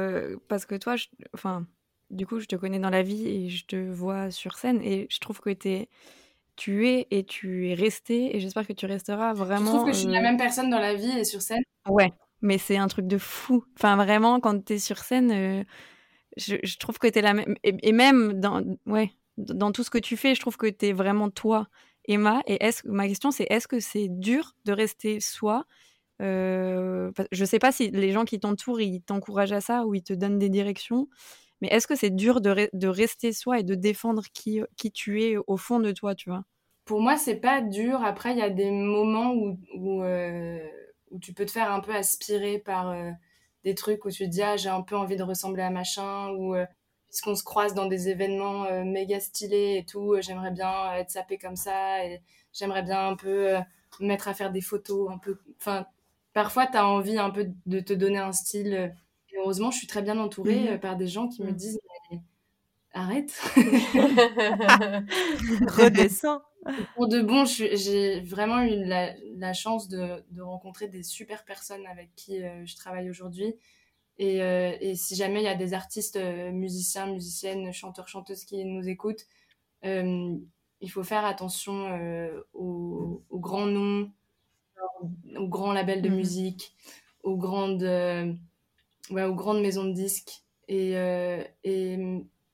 [0.47, 0.95] parce que toi,
[1.35, 1.67] enfin
[2.13, 5.07] du coup je te connais dans la vie et je te vois sur scène et
[5.09, 5.89] je trouve que tu es
[6.55, 9.65] tu es et tu es resté et j'espère que tu resteras vraiment.
[9.65, 11.63] Je trouve que je suis la euh, même personne dans la vie et sur scène?
[11.89, 12.11] Ouais,
[12.41, 13.63] mais c'est un truc de fou.
[13.77, 15.63] Enfin, vraiment, quand tu es sur scène, euh,
[16.37, 17.55] je, trouve que tu es la même.
[17.63, 20.93] Et, même dans, ouais, dans tout ce que tu fais, je trouve que tu es
[20.93, 21.67] vraiment toi,
[22.05, 22.41] Emma.
[22.47, 25.65] Et est ma question, c'est est-ce que c'est dur de rester soi?
[26.21, 30.03] Euh, Je sais pas si les gens qui t'entourent, ils t'encouragent à ça ou ils
[30.03, 31.09] te donnent des directions.
[31.63, 35.37] Mais est-ce que c'est dur de, rester soi et de défendre qui, qui tu es
[35.47, 36.43] au fond de toi, tu vois?
[36.83, 38.03] Pour moi, c'est pas dur.
[38.03, 40.59] Après, il y a des moments où, euh,
[41.21, 43.11] tu peux te faire un peu aspirer par euh,
[43.63, 46.31] des trucs où tu te dis ah, j'ai un peu envie de ressembler à machin
[46.31, 46.65] ou euh,
[47.07, 51.55] puisqu'on se croise dans des événements méga stylés et tout, j'aimerais bien être sapée comme
[51.55, 53.53] ça et j'aimerais bien un peu
[54.01, 55.85] me mettre à faire des photos un peu enfin
[56.33, 58.95] parfois tu as envie un peu de te donner un style
[59.37, 61.55] heureusement, je suis très bien entourée mmh euh, par des gens qui me mmh.
[61.55, 61.79] disent
[62.95, 63.33] arrête.
[65.67, 66.41] Redescends.
[66.95, 72.43] Pour de bon, j'ai vraiment eu la, chance de, rencontrer des super personnes avec qui
[72.43, 73.55] euh, je travaille aujourd'hui.
[74.21, 76.19] Euh, et, si jamais il y a des artistes,
[76.51, 79.25] musiciens, musiciennes, chanteurs, chanteuses qui nous écoutent,
[79.83, 81.89] il faut faire attention
[82.53, 84.11] aux, grands noms,
[85.35, 86.75] aux grands labels de mmh musique,
[87.23, 87.83] aux grandes
[89.09, 90.43] ouais, aux grandes maisons de disques.
[90.67, 91.97] Et, euh, et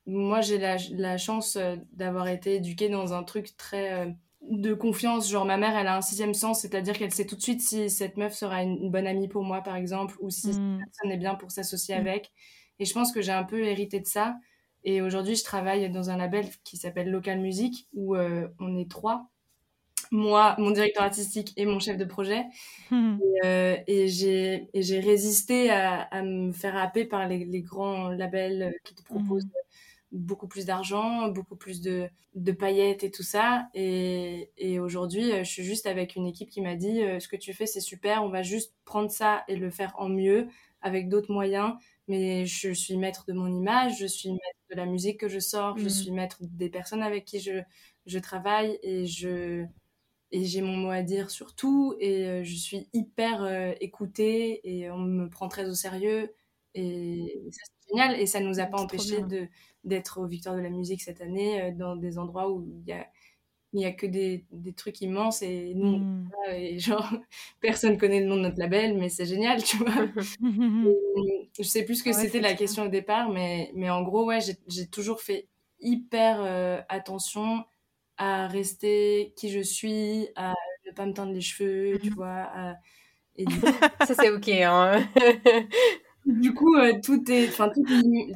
[0.06, 4.12] moi, j'ai la, la, chance euh, d'avoir été éduquée dans un truc très euh,
[4.50, 5.30] de confiance.
[5.30, 7.90] Genre, ma mère, elle a un sixième sens, c'est-à-dire qu'elle sait tout de suite si
[7.90, 10.80] cette meuf sera une, bonne amie pour moi, par exemple, ou si cette mmh.
[10.80, 12.00] personne est bien pour s'associer mmh.
[12.00, 12.32] avec.
[12.80, 14.38] Et je pense que j'ai un peu hérité de ça.
[14.86, 19.30] Et aujourd'hui, je travaille dans un label qui s'appelle Local Music, où on est trois
[20.12, 22.46] moi, mon directeur artistique et mon chef de projet.
[23.46, 29.46] Euh, et, j'ai résisté à, me faire happer par les, grands labels qui te proposent
[29.46, 29.50] mmh.
[30.12, 32.10] beaucoup plus d'argent, beaucoup plus de,
[32.58, 33.68] paillettes et tout ça.
[33.74, 37.54] Et, aujourd'hui, je suis juste avec une équipe qui m'a dit euh, ce que tu
[37.54, 40.48] fais, c'est super, on va juste prendre ça et le faire en mieux
[40.82, 41.74] avec d'autres moyens.
[42.08, 45.38] Mais je suis maître de mon image, je suis maître de la musique que je
[45.38, 45.90] sors, je mmh.
[45.90, 47.62] suis maître des personnes avec qui je,
[48.08, 49.66] je travaille et je,
[50.32, 54.62] et j'ai mon mot à dire sur tout et euh, je suis hyper euh, écoutée
[54.64, 56.34] et on me prend très au sérieux
[56.76, 59.48] et, ça c'est génial et ça nous a pas empêché de
[59.86, 62.94] d'être aux Victoires de la musique cette année euh, dans des endroits où il y
[62.94, 63.08] a
[63.72, 66.30] il y a que des, des trucs immenses et nous mmh.
[66.54, 67.08] et genre
[67.62, 70.08] personne connaît le nom de notre label mais c'est génial tu vois.
[71.58, 74.40] Je sais plus ce que c'était la question au départ mais mais en gros ouais
[74.68, 75.48] j'ai toujours fait
[75.82, 77.64] hyper attention
[78.20, 80.54] à rester qui je suis, à
[80.86, 82.76] ne pas me teindre les cheveux, tu mmh vois.
[83.36, 83.46] Et
[84.06, 84.50] Ça, c'est OK.
[84.50, 85.08] Hein.
[86.26, 87.50] du coup, euh, tout est,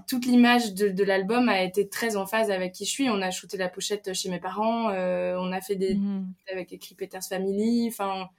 [0.08, 3.10] toute l'image de, de l'album a été très en phase avec qui je suis.
[3.10, 6.72] On a shooté la pochette chez mes parents, euh, on a fait des mmh avec
[6.72, 8.30] écrit Peters Family, enfin,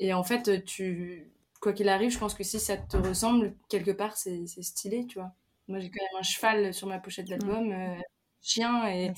[0.00, 1.30] et en fait, tu,
[1.60, 5.18] quoi qu'il arrive, je pense que si ça te ressemble quelque part, c'est stylé, tu
[5.18, 5.32] vois.
[5.68, 7.72] Moi, j'ai quand même un cheval sur ma pochette d'album.
[7.72, 7.96] Euh,
[8.46, 9.12] chien et,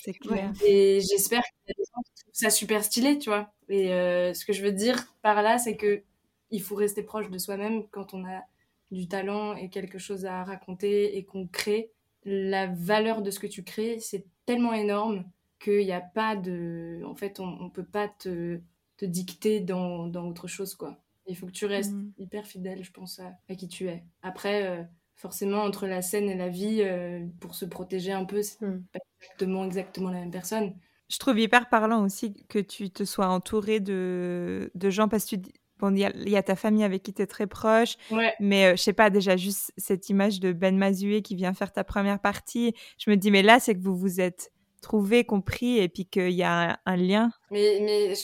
[0.66, 3.52] et j'espère qu'il y a des gens qui trouvent ça super stylé, tu vois.
[3.68, 6.02] Et euh, ce que je veux dire par là, c'est que
[6.50, 8.42] il faut rester proche de soi-même quand on a
[8.90, 11.90] du talent et quelque chose à raconter et qu'on crée.
[12.24, 15.24] La valeur de ce que tu crées, c'est tellement énorme
[15.60, 17.02] qu'il n'y a pas de.
[17.04, 18.60] En fait, on ne peut pas te,
[18.96, 20.98] te dicter dans, dans, autre chose, quoi.
[21.26, 22.12] Il faut que tu restes mmh.
[22.18, 24.02] hyper fidèle, je pense, à, à, qui tu es.
[24.22, 24.82] Après, euh,
[25.18, 28.84] forcément, entre la scène et la vie, euh, pour se protéger un peu, c'est mmh.
[28.92, 30.74] pas exactement, exactement la même personne.
[31.10, 35.36] Je trouve hyper parlant aussi que tu te sois entouré de, de gens parce que
[35.78, 37.96] Bon, il y, a ta famille avec qui tu es très proche,
[38.40, 41.70] mais euh, je sais pas, déjà juste cette image de Ben Mazué qui vient faire
[41.70, 44.50] ta première partie, je me dis, mais là, c'est que vous vous êtes
[44.82, 47.30] trouvé, compris et puis qu'il y a un, lien.
[47.52, 48.14] Mais, mais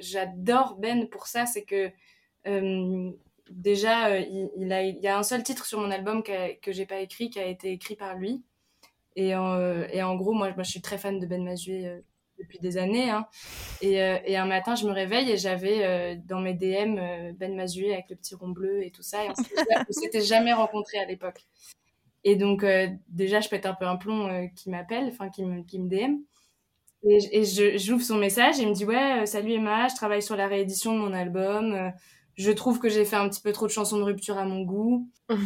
[0.00, 1.90] j'adore Ben pour ça, c'est que
[3.52, 6.86] déjà, il, a, il y a un seul titre sur mon album que, que j'ai
[6.86, 8.42] pas écrit, qui a été écrit par lui.
[9.16, 12.02] Et, en gros, moi, je suis très fan de Ben Mazué
[12.42, 13.10] depuis des années.
[13.10, 13.26] Hein.
[13.80, 17.54] Et, euh, un matin, je me réveille et j'avais euh, dans mes DM euh, Ben
[17.54, 19.24] Mazué avec le petit rond bleu et tout ça.
[19.24, 19.28] Et
[19.88, 21.40] on s'était jamais rencontrés à l'époque.
[22.24, 22.64] Et donc,
[23.08, 26.18] déjà, je pète un peu un plomb qui m'appelle, enfin, qui me, qui me DM.
[27.04, 30.36] Et, et j'ouvre son message et il me dit Ouais, salut Emma, je travaille sur
[30.36, 31.92] la réédition de mon album
[32.36, 34.62] je trouve que j'ai fait un petit peu trop de chansons de rupture à mon
[34.62, 35.08] goût.
[35.28, 35.38] donc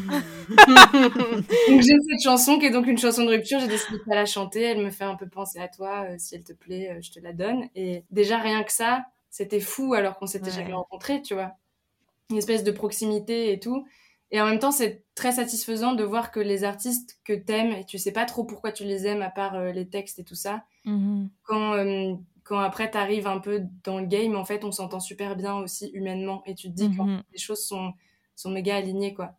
[1.68, 4.26] j'ai cette chanson qui est donc une chanson de rupture, j'ai décidé de pas la
[4.26, 7.00] chanter, elle me fait un peu penser à toi, euh, si elle te plaît, euh,
[7.02, 7.68] je te la donne.
[7.74, 11.52] Et déjà rien que ça, c'était fou alors qu'on s'était jamais rencontrés, tu vois.
[12.30, 13.86] Une espèce de proximité et tout.
[14.32, 17.84] Et en même temps, c'est très satisfaisant de voir que les artistes que t'aimes, et
[17.84, 20.34] tu sais pas trop pourquoi tu les aimes à part euh, les textes et tout
[20.34, 21.28] ça, mm-hmm.
[21.44, 21.74] quand
[22.46, 25.56] quand après tu arrives un peu dans le game, en fait, on s'entend super bien
[25.56, 26.42] aussi humainement.
[26.46, 27.22] Et tu te dis que mhm.
[27.32, 27.92] les choses sont,
[28.36, 29.34] sont méga alignées, quoi.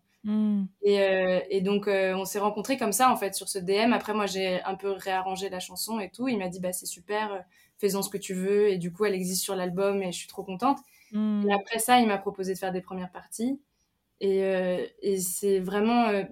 [0.82, 3.93] Et, euh, et, donc, euh, on s'est rencontrés comme ça, en fait, sur ce DM.
[3.93, 6.28] Après, moi, j'ai un peu réarrangé la chanson et tout.
[6.28, 7.45] Il m'a dit, bah, c'est super,
[7.78, 8.68] fais-en ce que tu veux.
[8.70, 10.80] Et du coup, elle existe sur l'album et je suis trop contente.
[11.14, 11.47] Mhm.
[11.49, 13.58] Et après ça, il m'a proposé de faire des premières parties.
[14.20, 16.24] Et, euh, et c'est vraiment euh,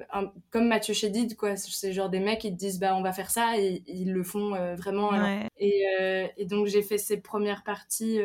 [0.50, 1.56] comme Mathieu Chédid, quoi.
[1.56, 4.24] C'est genre des mecs qui te disent, bah, on va faire ça, et ils le
[4.24, 5.12] font euh, vraiment.
[5.58, 5.86] Et,
[6.38, 8.20] et, donc, j'ai fait ces premières parties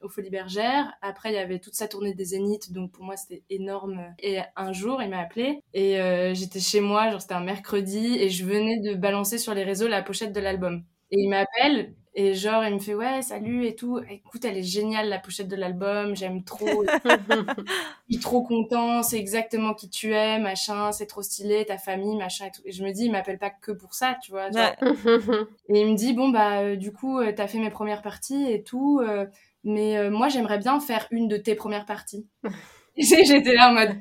[0.00, 0.92] au Folies Bergères.
[1.02, 4.14] Après, il y avait toute sa tournée des Zéniths, donc pour moi, c'était énorme.
[4.18, 5.98] Et un jour, il m'a appelé, et
[6.34, 9.88] j'étais chez moi, genre c'était un mercredi, et je venais de balancer sur les réseaux
[9.88, 10.84] la pochette de l'album.
[11.14, 14.00] Et il m'appelle, et genre, il me fait ouais, salut et tout.
[14.10, 16.84] Écoute, elle est géniale la pochette de l'album, j'aime trop.
[17.04, 22.16] je suis trop content, c'est exactement qui tu es, machin, c'est trop stylé, ta famille,
[22.16, 22.62] machin et tout.
[22.64, 24.48] Et je me dis, il m'appelle pas que pour ça, tu vois.
[24.48, 28.50] et il me dit bon bah euh, du coup, euh, t'as fait mes premières parties
[28.50, 29.26] et tout, euh,
[29.62, 32.26] mais moi j'aimerais bien faire une de tes premières parties.
[32.96, 33.96] J'étais là en mode.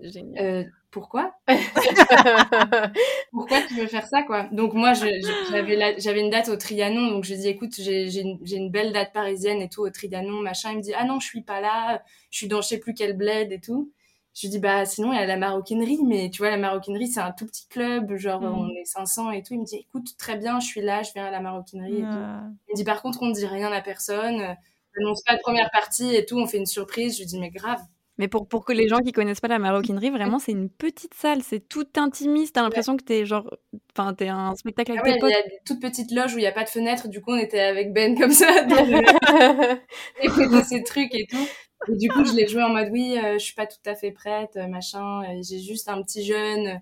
[0.00, 1.34] Génial pourquoi?
[3.32, 4.44] Pourquoi tu veux faire ça, quoi?
[4.52, 8.70] Donc moi, j'avais j'avais une date au Trianon, donc je dis écoute, j'ai une, une,
[8.70, 10.72] belle date parisienne et tout au Trianon, machin.
[10.72, 12.92] Il me dit ah non, je suis pas là, je suis dans je sais plus
[12.92, 13.90] quel bled et tout.
[14.34, 17.08] Je lui dis bah sinon il y a la maroquinerie, mais tu vois la maroquinerie
[17.08, 18.58] c'est un tout petit club, genre mm.
[18.58, 19.54] on est 500 et tout.
[19.54, 22.02] Il me dit écoute très bien, je suis là, je viens à la maroquinerie et
[22.02, 22.06] tout.
[22.06, 22.42] Ah.
[22.68, 25.40] Il me dit par contre on ne dit rien à personne, on n'annonce pas de
[25.40, 27.14] première partie et tout, on fait une surprise.
[27.14, 27.80] Je lui dis mais grave.
[28.18, 31.14] Mais pour, pour que les gens qui connaissent pas la maroquinerie, vraiment, c'est une petite
[31.14, 32.54] salle, c'est tout intimiste.
[32.54, 33.48] T'as l'impression que t'es genre,
[33.96, 35.30] enfin, t'es un spectacle avec ah tes potes.
[35.30, 37.08] Il y a des toutes petites loges où il n'y a pas de fenêtre.
[37.08, 38.48] Du coup, on était avec Ben comme ça,
[40.22, 40.28] et
[40.64, 41.48] ces trucs et tout.
[41.88, 43.94] Et du coup, je l'ai joué en mode oui, euh, je suis pas tout à
[43.94, 45.22] fait prête, euh, machin.
[45.42, 46.80] J'ai juste un petit jeune,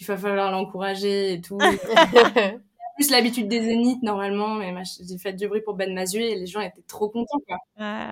[0.00, 1.58] il va falloir l'encourager et tout.
[2.96, 6.46] plus l'habitude des zéniths normalement, mais j'ai fait du bruit pour Ben Mazué et les
[6.46, 7.40] gens étaient trop contents.
[7.46, 8.10] Quoi.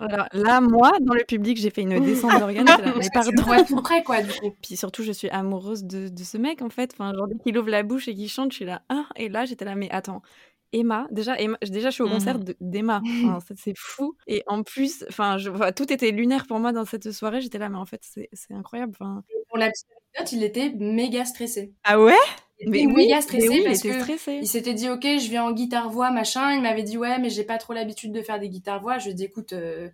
[0.00, 2.66] Alors là, moi, dans le public, j'ai fait une descente d'organes.
[2.96, 3.64] mais pardon.
[3.66, 4.54] tout près, quoi, du coup.
[4.62, 6.92] Puis surtout, je suis amoureuse de, de ce mec, en fait.
[6.94, 9.28] Enfin, genre, dès qu'il ouvre la bouche et qu'il chante, je suis là, ah, et
[9.28, 10.22] là, j'étais là, mais attends.
[10.72, 13.00] Emma, déjà, Emma, déjà, je suis au concert mmh d'Emma.
[13.24, 14.14] Enfin, c'est fou.
[14.26, 17.40] Et en plus, enfin, je, tout était lunaire pour moi dans cette soirée.
[17.40, 18.92] J'étais là, mais en fait, c'est incroyable.
[19.00, 19.24] Enfin...
[19.48, 21.72] Pour la petite anecdote, il était méga stressé.
[21.84, 22.12] Ah ouais?
[22.66, 24.38] Mais oui, méga stressé oui, parce était stressé.
[24.42, 26.52] il s'était dit ok je viens en guitare voix machin.
[26.54, 29.04] Il m'avait dit ouais mais j'ai pas trop l'habitude de faire des guitares voix je
[29.04, 29.88] lui ai dit écoute euh,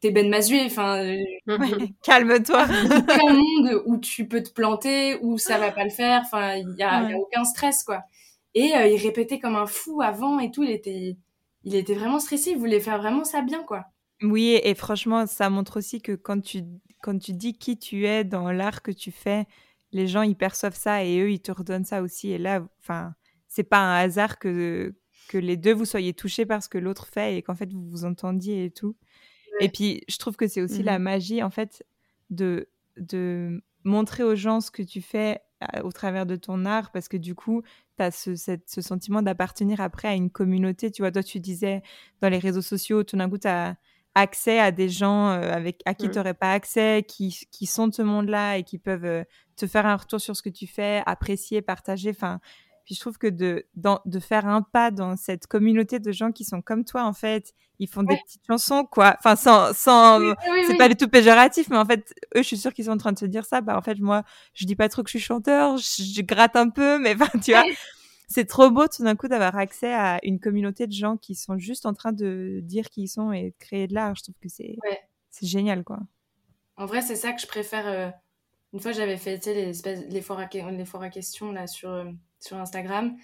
[0.00, 1.16] t'es Ben Mazué enfin euh,
[2.02, 2.64] calme-toi.
[2.64, 6.22] Un monde où tu peux te planter où ça va pas le faire.
[6.24, 8.02] Enfin il y, a, aucun stress quoi.
[8.54, 10.62] Et euh, il répétait comme un fou avant et tout.
[10.62, 11.16] Il était
[11.64, 12.50] il était vraiment stressé.
[12.50, 13.86] Il voulait faire vraiment ça bien quoi.
[14.20, 16.62] Oui et franchement ça montre aussi que quand tu
[17.02, 19.46] quand tu dis qui tu es dans l'art que tu fais
[19.92, 22.30] les gens ils perçoivent ça et eux ils te redonnent ça aussi.
[22.30, 23.14] Et là, enfin,
[23.48, 24.94] c'est pas un hasard que
[25.28, 27.84] que les deux vous soyez touchés par ce que l'autre fait et qu'en fait vous
[27.88, 28.96] vous entendiez et tout.
[29.60, 31.84] Et puis je trouve que c'est aussi la mmh magie en fait
[32.30, 35.40] de de montrer aux gens ce que tu fais
[35.84, 37.62] au travers de ton art parce que du coup,
[37.96, 40.90] tu as ce, ce sentiment d'appartenir après à une communauté.
[40.90, 41.82] Tu vois, toi, tu disais
[42.20, 43.76] dans les réseaux sociaux, tout d'un coup, tu as
[44.14, 46.10] accès à des gens euh, avec, à qui mmh.
[46.10, 49.24] tu n'aurais pas accès, qui, qui, sont de ce monde-là et qui peuvent euh,
[49.56, 52.10] te faire un retour sur ce que tu fais, apprécier, partager.
[52.10, 52.40] Enfin,
[52.84, 56.44] puis je trouve que de, de faire un pas dans cette communauté de gens qui
[56.44, 59.16] sont comme toi, en fait, ils font des petites chansons, quoi.
[59.18, 60.20] Enfin, sans, sans,
[60.66, 62.96] c'est pas du tout péjoratif, mais en fait, eux, je suis sûre qu'ils sont en
[62.96, 63.60] train de se dire ça.
[63.60, 66.56] Bah, en fait, moi, je dis pas trop que je suis chanteur, je, je gratte
[66.56, 67.64] un peu, mais enfin, tu vois?
[68.32, 71.58] C'est trop beau tout d'un coup d'avoir accès à une communauté de gens qui sont
[71.58, 74.14] juste en train de dire qui ils sont et de créer de l'art.
[74.16, 74.76] Je trouve que c'est
[75.32, 75.98] c'est génial, quoi.
[76.76, 77.86] En vrai, c'est ça que je préfère.
[77.88, 78.10] Euh,
[78.72, 82.04] une fois, j'avais fait les, les, à, les à questions là, sur, euh,
[82.38, 83.16] sur Instagram.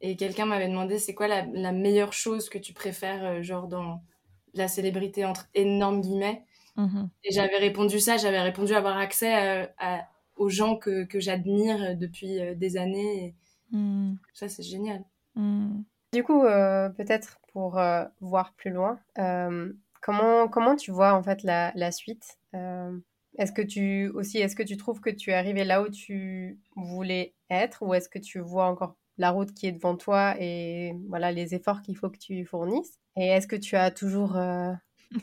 [0.00, 4.02] Et quelqu'un m'avait demandé c'est quoi la, la, meilleure chose que tu préfères, genre dans
[4.52, 6.44] la célébrité entre énormes guillemets?
[6.76, 11.96] Mmh et j'avais répondu ça, j'avais répondu avoir accès à, aux gens que, que j'admire
[11.96, 13.36] depuis des années.
[13.74, 14.14] Mmh.
[14.32, 15.04] Ça, c'est génial.
[15.34, 15.82] Mmh.
[16.12, 21.22] Du coup, euh, peut-être pour euh, voir plus loin, euh, comment, comment tu vois en
[21.24, 22.38] fait la, la suite
[23.36, 26.60] Est-ce que tu aussi, est-ce que tu trouves que tu es arrivé là où tu
[26.76, 30.94] voulais être, ou est-ce que tu vois encore la route qui est devant toi et
[31.08, 33.00] voilà les efforts qu'il faut que tu fournisses?
[33.16, 34.38] Et est-ce que tu as toujours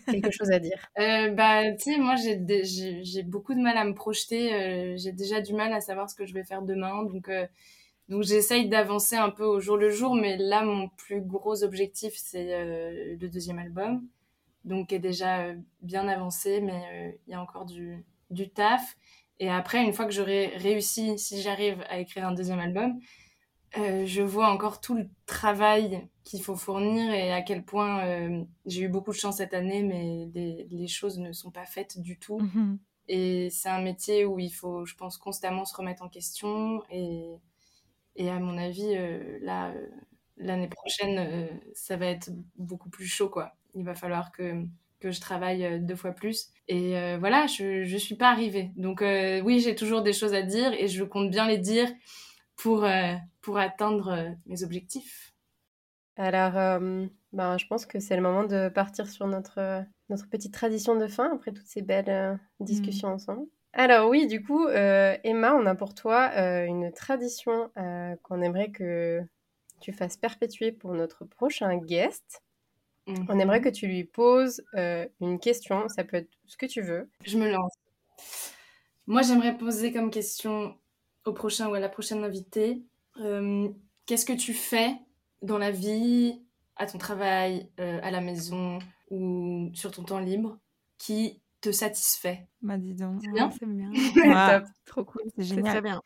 [0.07, 0.89] quelque chose à dire?
[0.97, 4.97] Bah, tu sais, moi j'ai beaucoup de mal à me projeter.
[4.97, 7.29] j'ai déjà du mal à savoir ce que je vais faire demain, donc
[8.11, 12.11] donc j'essaye d'avancer un peu au jour le jour, mais là mon plus gros objectif
[12.17, 14.05] c'est euh, le deuxième album,
[14.65, 18.49] donc qui est déjà euh, bien avancé, mais euh, il y a encore du, du
[18.49, 18.97] taf.
[19.39, 22.99] Et après, une fois que j'aurai réussi, si j'arrive à écrire un deuxième album,
[23.73, 28.87] je vois encore tout le travail qu'il faut fournir et à quel point j'ai eu
[28.89, 32.39] beaucoup de chance cette année, mais les, les, choses ne sont pas faites du tout.
[32.39, 32.77] Mm-hmm.
[33.07, 37.39] Et c'est un métier où il faut, je pense, constamment se remettre en question et
[38.15, 39.87] et à mon avis, euh, là, euh,
[40.37, 43.53] l'année prochaine, euh, ça va être beaucoup plus chaud, quoi.
[43.73, 44.65] Il va falloir que,
[44.99, 46.49] que je travaille deux fois plus.
[46.67, 48.71] Et voilà, je ne suis pas arrivée.
[48.75, 51.89] Donc oui, j'ai toujours des choses à dire et je compte bien les dire
[52.57, 52.85] pour,
[53.41, 55.33] pour atteindre mes objectifs.
[56.17, 56.79] Alors,
[57.31, 61.07] ben, je pense que c'est le moment de partir sur notre, notre petite tradition de
[61.07, 63.13] fin après toutes ces belles discussions mmh.
[63.13, 63.47] ensemble.
[63.73, 68.41] Alors oui, du coup, euh, Emma, on a pour toi euh, une tradition euh, qu'on
[68.41, 69.21] aimerait que
[69.79, 72.43] tu fasses perpétuer pour notre prochain guest.
[73.07, 73.65] On aimerait mhm.
[73.65, 74.63] que tu lui poses
[75.19, 77.09] une question, ça peut être ce que tu veux.
[77.25, 77.73] Je me lance.
[79.07, 80.77] Moi, j'aimerais poser comme question
[81.25, 82.83] au prochain ou à la prochaine invitée,
[84.05, 84.95] qu'est-ce que tu fais
[85.41, 86.41] dans la vie,
[86.75, 88.77] à ton travail, à la maison
[89.09, 90.59] ou sur ton temps libre
[90.99, 92.47] qui te satisfait.
[92.61, 93.21] Bah dis donc.
[93.23, 93.51] C'est bien.
[93.51, 93.91] C'est bien.
[94.85, 95.23] Trop cool.
[95.37, 95.73] C'est génial.
[95.73, 96.01] très bien.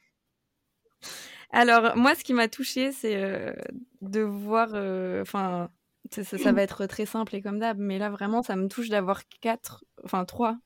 [1.50, 3.54] Alors moi, ce qui m'a touchée, c'est euh,
[4.02, 4.70] de voir.
[4.74, 5.70] Euh, enfin,
[6.12, 9.28] ça, va être très simple et comme d'hab, mais là vraiment, ça me touche d'avoir
[9.42, 10.58] quatre, enfin trois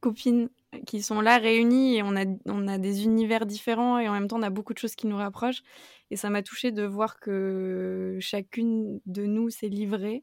[0.00, 0.50] copines
[0.86, 4.28] qui sont là réunies et on a, on a des univers différents et en même
[4.28, 5.62] temps on a beaucoup de choses qui nous rapprochent
[6.10, 10.22] et ça m'a touchée de voir que chacune de nous s'est livrée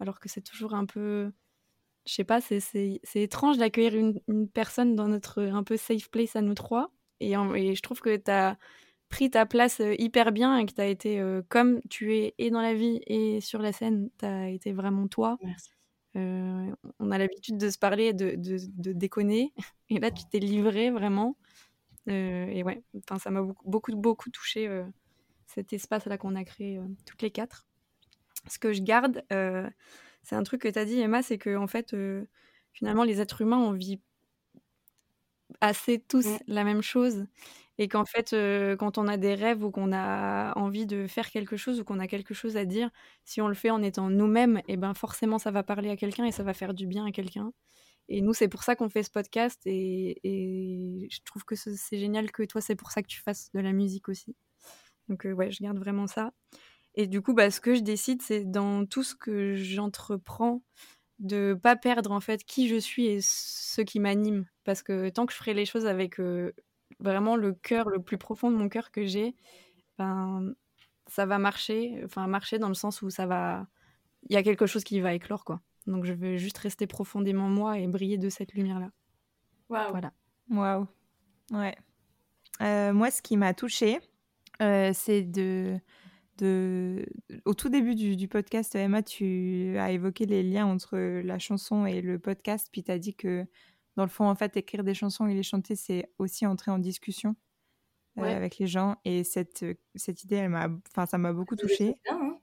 [0.00, 1.30] alors que c'est toujours un peu
[2.06, 6.36] je sais pas, c'est étrange d'accueillir une, une, personne dans notre un peu safe place
[6.36, 6.90] à nous trois.
[7.20, 8.56] Et, et je trouve que tu as
[9.12, 12.34] pris ta place euh, hyper bien et que tu as été euh, comme tu es
[12.38, 15.36] et dans la vie et sur la scène, tu as été vraiment toi.
[15.42, 15.70] Merci.
[16.16, 19.52] Euh, on a l'habitude de se parler, de, de, de, déconner.
[19.88, 21.36] Et là, tu t'es livré vraiment.
[22.06, 22.82] et ouais,
[23.22, 24.68] ça m'a beaucoup, beaucoup, beaucoup touché
[25.46, 27.66] cet espace-là qu'on a créé toutes les quatre.
[28.48, 29.24] Ce que je garde,
[30.22, 32.24] c'est un truc que tu as dit, Emma, c'est que en fait, euh,
[32.72, 34.00] finalement, les êtres humains, on vit
[35.60, 37.26] assez tous la même chose.
[37.78, 41.30] Et qu'en fait, euh, quand on a des rêves ou qu'on a envie de faire
[41.30, 42.90] quelque chose ou qu'on a quelque chose à dire,
[43.24, 45.96] si on le fait en étant nous-mêmes, et eh ben forcément, ça va parler à
[45.96, 47.52] quelqu'un et ça va faire du bien à quelqu'un.
[48.08, 49.60] Et nous, c'est pour ça qu'on fait ce podcast.
[49.66, 53.50] Et, et je trouve que c'est génial que toi, c'est pour ça que tu fasses
[53.54, 54.36] de la musique aussi.
[55.08, 56.32] Donc, euh, ouais, je garde vraiment ça.
[56.94, 60.62] Et du coup, bah, ce que je décide, c'est dans tout ce que j'entreprends,
[61.18, 64.44] de pas perdre en fait qui je suis et ce qui m'anime.
[64.64, 66.52] Parce que tant que je ferai les choses avec euh,
[67.00, 69.34] vraiment le cœur, le plus profond de mon cœur que j'ai,
[69.98, 70.54] ben,
[71.06, 72.02] ça va marcher.
[72.04, 73.66] Enfin, marcher dans le sens où ça va.
[74.28, 75.60] Il y a quelque chose qui va éclore, quoi.
[75.86, 78.90] Donc je veux juste rester profondément moi et briller de cette lumière-là.
[79.68, 79.90] Waouh.
[79.90, 80.12] Voilà.
[80.50, 80.86] Waouh.
[81.50, 81.76] Ouais.
[82.60, 83.98] Euh, moi, ce qui m'a touchée,
[84.60, 85.78] euh, c'est de
[86.42, 92.00] au tout début du, podcast, Emma, tu as évoqué les liens entre la chanson et
[92.00, 93.46] le podcast, puis tu as dit que
[93.96, 96.78] dans le fond, en fait, écrire des chansons et les chanter, c'est aussi entrer en
[96.78, 97.36] discussion
[98.18, 98.96] euh, avec les gens.
[99.04, 99.64] Et cette,
[99.94, 101.96] cette idée, elle m'a, enfin, ça m'a beaucoup touchée.
[102.10, 102.38] Hein.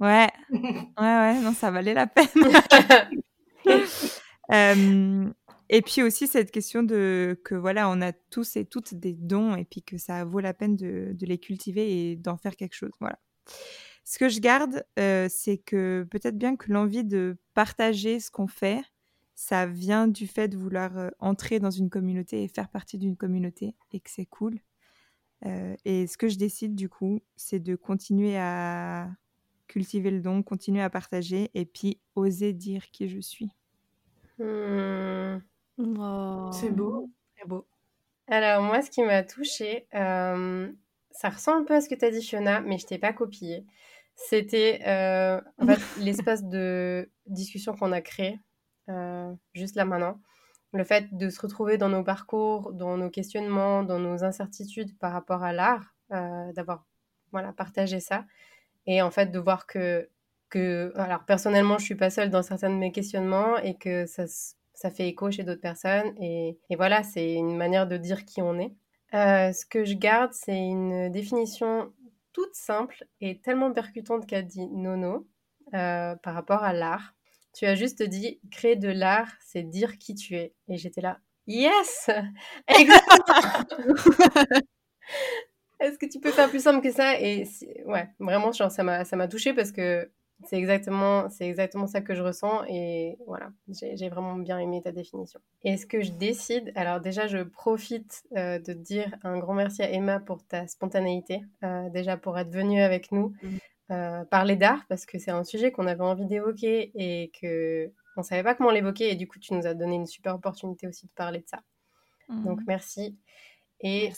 [0.00, 2.26] ouais, ouais, ouais, non, ça valait la peine.
[4.52, 5.30] euh,
[5.72, 9.54] et puis aussi cette question de que voilà, on a tous et toutes des dons
[9.54, 12.90] et puis que ça vaut la peine de, les cultiver et d'en faire quelque chose.
[12.98, 13.20] Voilà.
[14.04, 18.48] Ce que je garde, euh, c'est que peut-être bien que l'envie de partager ce qu'on
[18.48, 18.82] fait,
[19.36, 23.16] ça vient du fait de vouloir euh, entrer dans une communauté et faire partie d'une
[23.16, 24.58] communauté et que c'est cool.
[25.46, 29.08] Euh, et ce que je décide du coup, c'est de continuer à
[29.68, 33.52] cultiver le don, continuer à partager et puis oser dire qui je suis.
[34.40, 35.38] Mmh.
[35.80, 36.50] Oh.
[36.52, 37.10] C'est beau.
[37.36, 37.66] Très beau.
[38.28, 40.70] Alors moi, ce qui m'a touchée, euh,
[41.10, 43.12] ça ressemble un peu à ce que tu as dit, Fiona, mais je t'ai pas
[43.12, 43.66] copié.
[44.14, 48.38] C'était euh, en fait l'espace de discussion qu'on a créé
[48.88, 50.20] euh, juste là maintenant.
[50.72, 55.12] Le fait de se retrouver dans nos parcours, dans nos questionnements, dans nos incertitudes par
[55.12, 56.84] rapport à l'art, d'avoir
[57.32, 58.24] voilà, partagé ça.
[58.86, 60.08] Et en fait, de voir que,
[60.48, 60.92] que.
[60.96, 64.26] Alors, personnellement, je suis pas seule dans certains de mes questionnements et que ça,
[64.80, 66.14] ça fait écho chez d'autres personnes.
[66.22, 68.72] Et, voilà, c'est une manière de dire qui on est.
[69.12, 71.92] ce que je garde, c'est une définition
[72.32, 75.28] toute simple et tellement percutante qu'a dit Nono
[75.74, 77.14] euh, par rapport à l'art.
[77.52, 80.54] Tu as juste dit créer de l'art, c'est dire qui tu es.
[80.68, 82.08] Et j'étais là, yes
[82.68, 83.34] Exactement
[85.80, 87.20] Est-ce que tu peux faire plus simple que ça?
[87.20, 87.46] Et
[87.84, 90.10] ouais, vraiment, genre, ça m'a touché parce que
[90.46, 94.92] c'est exactement, c'est exactement ça que je ressens et voilà, j'ai vraiment bien aimé ta
[94.92, 95.40] définition.
[95.64, 99.82] Et ce que je décide, alors déjà je profite euh, de dire un grand merci
[99.82, 103.48] à Emma pour ta spontanéité, euh, déjà pour être venue avec nous mmh.
[103.92, 108.22] euh, parler d'art parce que c'est un sujet qu'on avait envie d'évoquer et que on
[108.22, 111.06] savait pas comment l'évoquer et du coup tu nous as donné une super opportunité aussi
[111.06, 111.60] de parler de ça.
[112.28, 112.44] Mmh.
[112.44, 113.18] Donc merci.
[113.82, 114.12] Et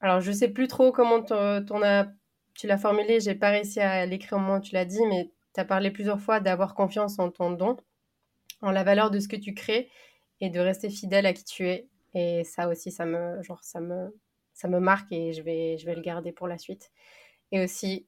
[0.00, 2.06] alors je sais plus trop comment ton as
[2.56, 5.30] tu l'as formulé, j'ai pas réussi à l'écrire au moment où tu l'as dit, mais
[5.54, 7.76] tu as parlé plusieurs fois d'avoir confiance en ton don,
[8.62, 9.90] en la valeur de ce que tu crées
[10.40, 11.88] et de rester fidèle à qui tu es.
[12.14, 14.14] Et ça aussi, ça me, genre, ça me,
[14.54, 16.90] ça me marque et je vais, je vais le garder pour la suite.
[17.52, 18.06] Et aussi,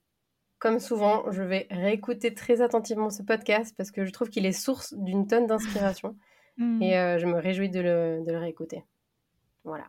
[0.59, 4.53] comme souvent, je vais réécouter très attentivement ce podcast parce que je trouve qu'il est
[4.53, 6.17] source d'une tonne d'inspiration.
[6.61, 6.83] Hmm.
[6.83, 8.83] Et euh, je me réjouis de le, de le réécouter.
[9.63, 9.85] Voilà.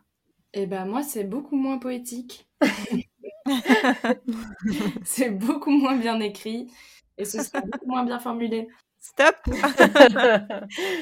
[0.52, 2.48] Et eh ben moi, c'est beaucoup moins poétique.
[5.04, 6.70] c'est beaucoup moins bien écrit
[7.18, 8.68] et ce sera beaucoup moins bien formulé.
[8.98, 9.36] Stop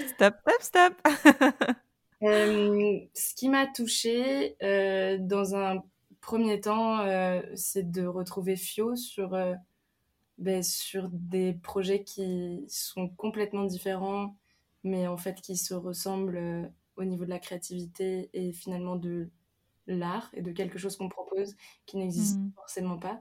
[0.09, 0.94] Stop, stop, stop
[2.22, 5.82] euh, Ce qui m'a touchée euh, dans un
[6.20, 9.36] premier temps, euh, c'est de retrouver Fio sur,
[10.38, 14.36] ben, sur des projets qui sont complètement différents,
[14.84, 19.30] mais en fait qui se ressemblent au niveau de la créativité et finalement de
[19.89, 22.53] l'art et de quelque chose qu'on propose qui n'existe mmh.
[22.55, 23.20] forcément pas.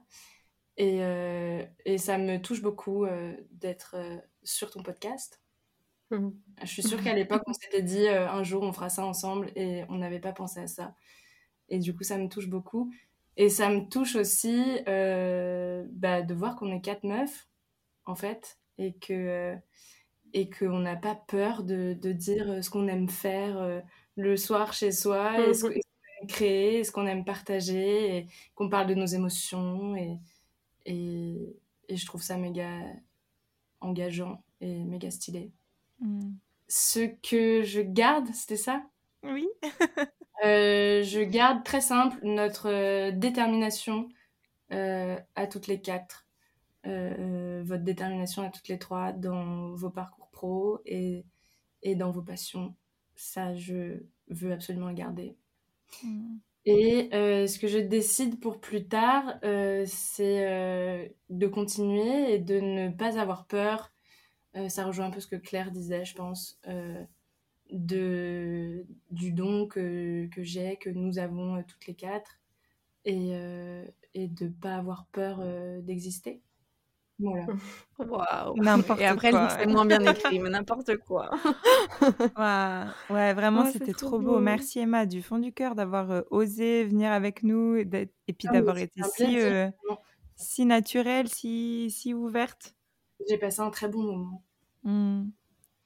[0.77, 5.41] Et, euh, et, ça me touche beaucoup euh, d'être euh, sur ton podcast.
[6.11, 6.29] Mmh.
[6.61, 9.83] Je suis sûre qu'à l'époque, on s'était dit un jour on fera ça ensemble et
[9.89, 10.93] on n'avait pas pensé à ça.
[11.69, 12.93] Et du coup, ça me touche beaucoup.
[13.35, 17.49] Et ça me touche aussi bah, de voir qu'on est quatre meufs,
[18.05, 19.55] en fait, et que
[20.33, 23.81] et qu'on n'a pas peur de, de, dire ce qu'on aime faire
[24.15, 25.67] le soir chez soi, et ce,
[26.27, 29.95] créer, ce qu'on aime partager, et qu'on parle de nos émotions.
[29.95, 30.17] Et,
[30.85, 31.55] et,
[31.89, 32.69] je trouve ça méga
[33.79, 35.51] engageant et méga stylé.
[35.99, 36.33] Hmm.
[36.67, 38.83] Ce que je garde, c'était ça?
[39.23, 39.47] Oui.
[40.45, 44.07] Euh, je garde très simple notre euh, détermination
[44.71, 46.27] euh, à toutes les quatre.
[46.83, 51.25] votre détermination à toutes les trois dans vos parcours pro et,
[51.81, 52.75] et dans vos passions.
[53.15, 55.35] Ça, je veux absolument le garder.
[56.03, 56.37] Mm.
[56.65, 62.39] Et euh, ce que je décide pour plus tard, euh, c'est euh, de continuer et
[62.39, 63.93] de ne pas avoir peur.
[64.67, 66.59] ça rejoint un peu ce que Claire disait, je pense,
[67.71, 72.39] de, du don que, que j'ai, que nous avons toutes les quatre,
[73.05, 73.31] et,
[74.13, 75.41] et de ne pas avoir peur
[75.83, 76.41] d'exister.
[77.19, 77.47] Voilà.
[78.55, 81.31] N'importe Et après, c'est moins bien écrit, mais n'importe quoi.
[83.09, 84.39] Ouais, vraiment, c'était trop beau.
[84.39, 88.53] Merci Emma, du fond du cœur, d'avoir euh, osé venir avec nous et, puis ah,
[88.53, 89.69] d'avoir été si, euh,
[90.35, 92.75] si naturelle, si, si ouverte.
[93.27, 94.43] J'ai passé un très bon moment.
[94.83, 95.29] Mmh.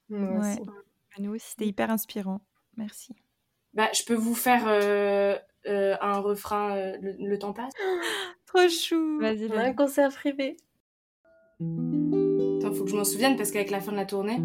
[0.10, 0.56] Ouais.
[1.20, 1.52] Nous aussi.
[1.52, 2.42] C'était hyper inspirant.
[2.78, 3.16] Merci.
[3.74, 7.74] Bah, je peux vous faire euh, un refrain, le, temps passe.
[8.46, 9.20] trop chou.
[9.20, 10.58] Vas-y, un concert privé.
[11.62, 14.40] Attends, faut que je m'en souvienne parce qu'avec la fin de la tournée.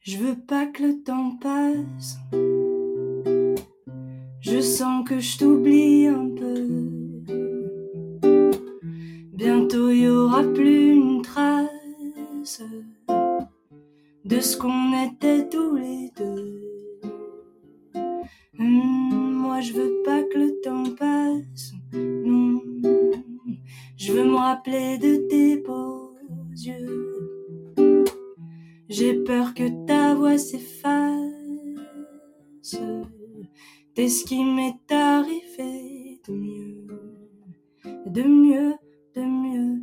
[0.00, 2.18] Je veux pas que le temps passe.
[4.40, 6.68] Je sens que je t'oublie un peu.
[9.32, 12.62] Bientôt y aura plus une trace
[14.24, 16.65] de ce qu'on était tous les deux.
[19.66, 22.62] Je veux pas que le temps passe, non.
[23.96, 26.14] Je veux me rappeler de tes beaux
[26.54, 27.72] yeux.
[28.88, 31.16] J'ai peur que ta voix s'efface.
[33.94, 36.20] T'es ce qui m'est arrivé
[38.06, 38.74] de mieux,
[39.16, 39.80] de mieux